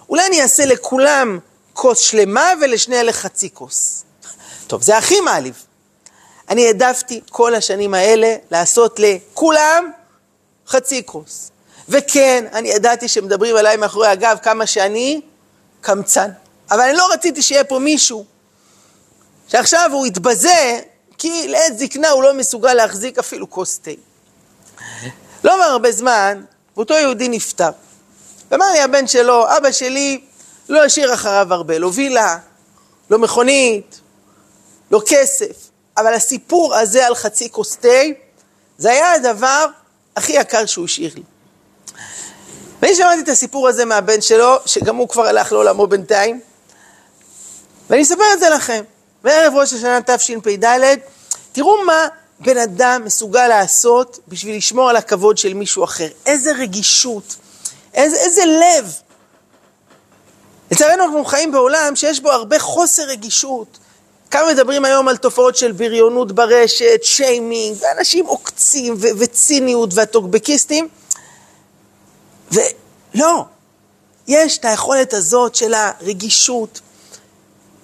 [0.09, 1.39] אולי אני אעשה לכולם
[1.73, 4.05] כוס שלמה ולשני אלה חצי כוס.
[4.67, 5.65] טוב, זה הכי מעליב.
[6.49, 9.91] אני העדפתי כל השנים האלה לעשות לכולם
[10.69, 11.51] חצי כוס.
[11.89, 15.21] וכן, אני ידעתי שמדברים עליי מאחורי הגב כמה שאני
[15.81, 16.31] קמצן.
[16.71, 18.25] אבל אני לא רציתי שיהיה פה מישהו
[19.49, 20.81] שעכשיו הוא יתבזה
[21.19, 23.91] כי לעת זקנה הוא לא מסוגל להחזיק אפילו כוס תה.
[25.45, 26.43] לא עבר הרבה זמן,
[26.77, 27.71] ואותו יהודי נפטר.
[28.51, 30.21] ואמר לי הבן שלו, אבא שלי
[30.69, 32.39] לא השאיר אחריו הרבה, לא וילה,
[33.11, 34.01] לא מכונית,
[34.91, 37.89] לא כסף, אבל הסיפור הזה על חצי כוס תה,
[38.79, 39.67] זה היה הדבר
[40.19, 41.23] הכי יקר שהוא השאיר לי.
[42.83, 46.41] ואני שמעתי את הסיפור הזה מהבן שלו, שגם הוא כבר הלך לעולמו בינתיים,
[47.91, 48.85] ואני אספר את זה לכם.
[49.25, 50.65] בערב ראש השנה תשפ"ד,
[51.53, 52.09] תראו מה
[52.41, 56.09] בן אדם מסוגל לעשות בשביל לשמור על הכבוד של מישהו אחר.
[56.27, 57.37] איזה רגישות,
[57.95, 58.95] איזה, איזה לב.
[60.71, 63.79] לצערנו אנחנו חיים בעולם שיש בו הרבה חוסר רגישות.
[64.31, 70.89] כמה מדברים היום על תופעות של בריונות ברשת, שיימינג, ואנשים עוקצים ו- וציניות והטוקבקיסטים.
[72.53, 73.45] ולא,
[74.29, 76.81] יש את היכולת הזאת של הרגישות,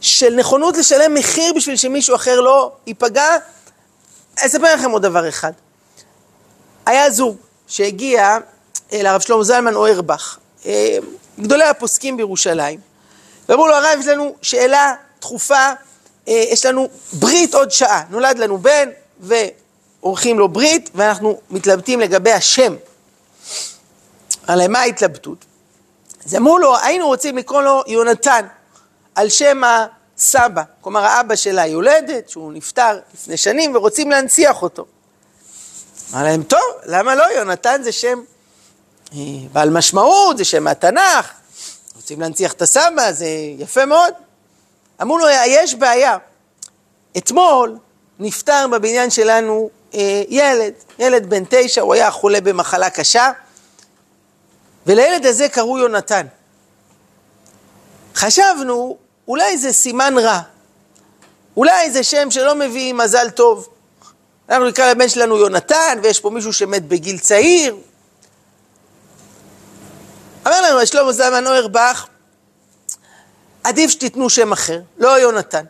[0.00, 3.36] של נכונות לשלם מחיר בשביל שמישהו אחר לא ייפגע.
[4.38, 5.52] אני אספר לכם עוד דבר אחד.
[6.86, 7.36] היה זוג
[7.66, 8.38] שהגיע
[8.92, 10.98] לרב שלמה זלמן אוירבך, אה,
[11.40, 12.80] גדולי הפוסקים בירושלים,
[13.48, 15.74] ואמרו לו, הרב, יש לנו שאלה דחופה, אה,
[16.26, 18.02] יש לנו ברית עוד שעה.
[18.10, 18.88] נולד לנו בן
[19.20, 22.74] ועורכים לו ברית, ואנחנו מתלבטים לגבי השם.
[24.46, 25.44] על מה ההתלבטות?
[26.26, 28.46] אז אמרו לו, היינו רוצים לקרוא לו יונתן,
[29.14, 34.86] על שם הסבא, כלומר האבא של היולדת, שהוא נפטר לפני שנים, ורוצים להנציח אותו.
[36.14, 37.24] אמר להם, טוב, למה לא?
[37.36, 38.18] יונתן זה שם
[39.12, 39.18] אה,
[39.52, 41.30] בעל משמעות, זה שם מהתנ"ך,
[41.96, 43.26] רוצים להנציח את הסבא, זה
[43.58, 44.14] יפה מאוד.
[45.02, 46.16] אמרו לו, יש בעיה.
[47.16, 47.78] אתמול
[48.18, 53.30] נפטר בבניין שלנו אה, ילד, ילד בן תשע, הוא היה חולה במחלה קשה,
[54.86, 56.26] ולילד הזה קראו יונתן.
[58.14, 58.96] חשבנו,
[59.28, 60.40] אולי זה סימן רע,
[61.56, 63.68] אולי זה שם שלא מביא מזל טוב.
[64.48, 67.76] אנחנו נקרא לבן שלנו יונתן, ויש פה מישהו שמת בגיל צעיר.
[70.46, 72.06] אמר לנו שלמה זלמן אוירבך,
[73.64, 75.64] עדיף שתיתנו שם אחר, לא יונתן.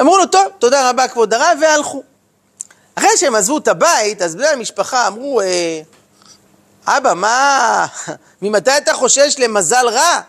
[0.00, 2.02] אמרו לו, טוב, תודה רבה כבוד הרב, והלכו.
[2.94, 5.80] אחרי שהם עזבו את הבית, אז בני המשפחה אמרו, אה,
[6.86, 7.86] אבא, מה,
[8.42, 10.20] ממתי אתה חושש למזל רע?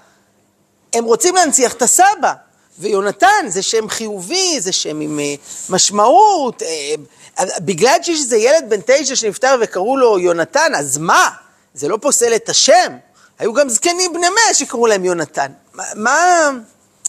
[0.94, 2.34] הם רוצים להנציח את הסבא.
[2.80, 5.36] ויונתן זה שם חיובי, זה שם עם אה,
[5.70, 6.62] משמעות.
[6.62, 11.30] אה, בגלל שיש איזה ילד בן תשע שנפטר וקראו לו יונתן, אז מה?
[11.74, 12.98] זה לא פוסל את השם.
[13.40, 15.52] היו גם זקנים בני מאה שקראו להם יונתן.
[15.96, 16.50] מה,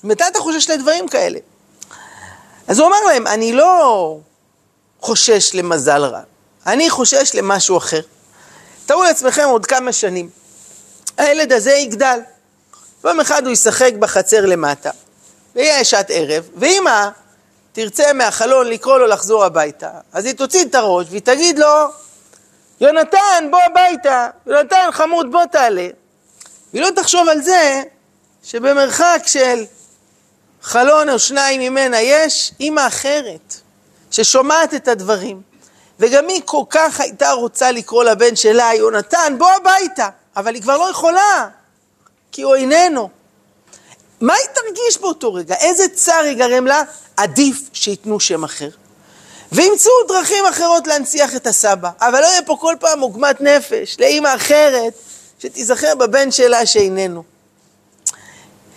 [0.05, 1.39] מתי אתה חושש לדברים כאלה?
[2.69, 4.19] אז הוא אמר להם, אני לא
[5.01, 6.21] חושש למזל רע,
[6.67, 8.01] אני חושש למשהו אחר.
[8.87, 10.31] תארו לעצמכם עוד כמה שנים,
[11.17, 12.19] הילד הזה יגדל.
[13.01, 14.91] פעם אחד הוא ישחק בחצר למטה,
[15.55, 17.09] ויהיה שעת ערב, ואמא
[17.73, 21.89] תרצה מהחלון לקרוא לו לחזור הביתה, אז היא תוציא את הראש והיא תגיד לו,
[22.81, 25.89] יונתן, בוא הביתה, יונתן חמוד, בוא תעלה.
[26.77, 27.83] והיא לא תחשוב על זה
[28.43, 29.65] שבמרחק של
[30.63, 33.55] חלון או שניים ממנה יש אימא אחרת,
[34.11, 35.43] ששומעת את הדברים.
[36.01, 40.77] וגם היא כל כך הייתה רוצה לקרוא לבן שלה, יונתן, בוא הביתה, אבל היא כבר
[40.77, 41.49] לא יכולה,
[42.33, 43.11] כי הוא איננו.
[44.21, 45.55] מה היא תרגיש באותו רגע?
[45.55, 46.83] איזה צער ייגרם לה?
[47.17, 48.69] עדיף שייתנו שם אחר.
[49.53, 54.35] וימצאו דרכים אחרות להנציח את הסבא, אבל לא יהיה פה כל פעם עוגמת נפש לאימא
[54.35, 54.93] אחרת
[55.39, 57.23] שתיזכר בבן שלה שאיננו.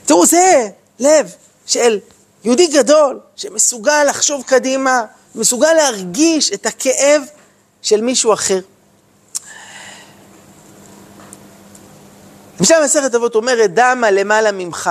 [0.05, 1.31] תראו, זה לב
[1.65, 1.99] של
[2.43, 5.05] יהודי גדול שמסוגל לחשוב קדימה,
[5.35, 7.21] מסוגל להרגיש את הכאב
[7.81, 8.59] של מישהו אחר.
[12.59, 14.89] למשל מסכת אבות אומרת, דמה למעלה ממך.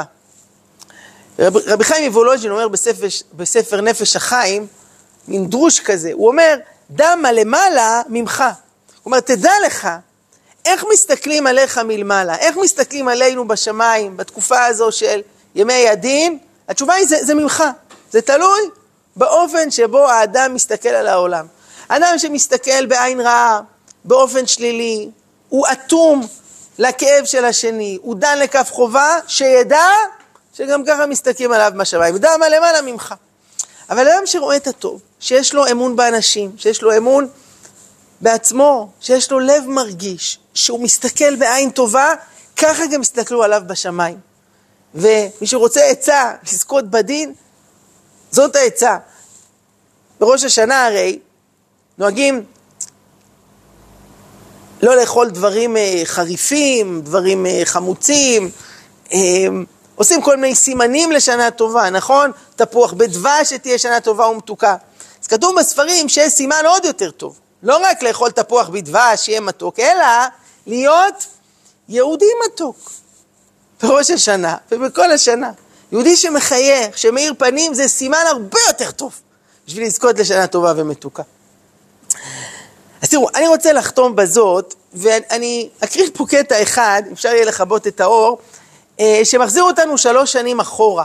[1.38, 4.66] רב, רבי חיים מוולוז'ין אומר בספר, בספר נפש החיים,
[5.28, 6.58] מין דרוש כזה, הוא אומר,
[6.90, 8.40] דמה למעלה ממך.
[8.40, 8.52] הוא
[9.06, 9.88] אומר, תדע לך,
[10.68, 12.36] איך מסתכלים עליך מלמעלה?
[12.36, 15.20] איך מסתכלים עלינו בשמיים בתקופה הזו של
[15.54, 16.38] ימי הדין?
[16.68, 17.64] התשובה היא, זה, זה ממך.
[18.10, 18.60] זה תלוי
[19.16, 21.46] באופן שבו האדם מסתכל על העולם.
[21.88, 23.60] אדם שמסתכל בעין רעה,
[24.04, 25.08] באופן שלילי,
[25.48, 26.26] הוא אטום
[26.78, 29.88] לכאב של השני, הוא דן לכף חובה, שידע
[30.54, 32.14] שגם ככה מסתכלים עליו בשמיים.
[32.14, 33.14] יודע מה למעלה ממך.
[33.90, 37.28] אבל אדם שרואה את הטוב, שיש לו אמון באנשים, שיש לו אמון
[38.20, 42.14] בעצמו, שיש לו לב מרגיש, שהוא מסתכל בעין טובה,
[42.56, 44.18] ככה גם יסתכלו עליו בשמיים.
[44.94, 47.34] ומי שרוצה עצה לזכות בדין,
[48.30, 48.96] זאת העצה.
[50.20, 51.18] בראש השנה הרי
[51.98, 52.44] נוהגים
[54.82, 58.50] לא לאכול דברים אה, חריפים, דברים אה, חמוצים,
[59.12, 59.18] אה,
[59.94, 62.30] עושים כל מיני סימנים לשנה טובה, נכון?
[62.56, 64.76] תפוח בדבש שתהיה שנה טובה ומתוקה.
[65.22, 67.38] אז כתוב בספרים שיש סימן עוד יותר טוב.
[67.62, 70.06] לא רק לאכול תפוח בדבש, שיהיה מתוק, אלא
[70.66, 71.26] להיות
[71.88, 72.90] יהודי מתוק.
[73.82, 75.50] בראש השנה ובכל השנה.
[75.92, 79.20] יהודי שמחייך, שמאיר פנים, זה סימן הרבה יותר טוב
[79.66, 81.22] בשביל לזכות לשנה טובה ומתוקה.
[83.02, 88.00] אז תראו, אני רוצה לחתום בזאת, ואני אקריא פה קטע אחד, אפשר יהיה לכבות את
[88.00, 88.38] האור,
[89.00, 91.04] אה, שמחזיר אותנו שלוש שנים אחורה.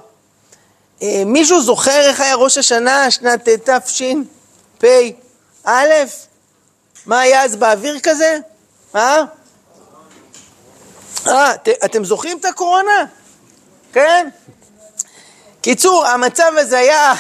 [1.02, 4.88] אה, מישהו זוכר איך היה ראש השנה, שנת תשפ"א?
[7.06, 8.38] מה היה אז באוויר כזה?
[8.96, 9.24] אה?
[11.28, 11.54] אה,
[11.86, 13.06] אתם זוכרים את הקורונה?
[13.94, 14.30] כן?
[15.62, 17.14] קיצור, המצב הזה היה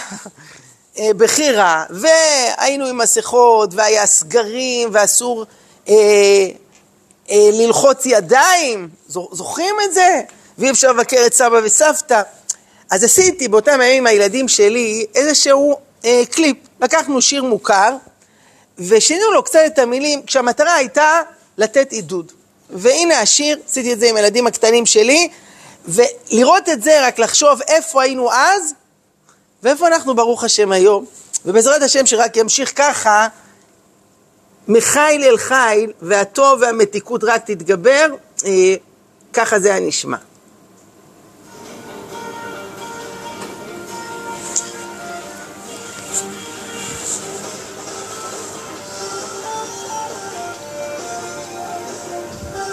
[0.99, 5.45] אה, בכי רע, והיינו עם מסכות, והיה סגרים, ואסור
[5.89, 5.93] אה,
[7.29, 10.21] אה, ללחוץ ידיים, זוכרים את זה?
[10.57, 12.21] ואי אפשר לבקר את סבא וסבתא.
[12.91, 15.75] אז עשיתי באותם הימים עם הילדים שלי איזשהו
[16.05, 16.57] אה, קליפ.
[16.81, 17.95] לקחנו שיר מוכר,
[18.77, 21.21] ושינינו לו קצת את המילים, כשהמטרה הייתה
[21.57, 22.31] לתת עידוד.
[22.69, 25.29] והנה השיר, עשיתי את זה עם הילדים הקטנים שלי,
[25.85, 28.73] ולראות את זה, רק לחשוב איפה היינו אז,
[29.63, 31.05] ואיפה אנחנו ברוך השם היום.
[31.45, 33.27] ובעזרת השם שרק ימשיך ככה,
[34.67, 38.05] מחיל אל חיל, והטוב והמתיקות רק תתגבר,
[38.45, 38.75] אה,
[39.33, 40.17] ככה זה הנשמע.
[40.17, 40.32] Thank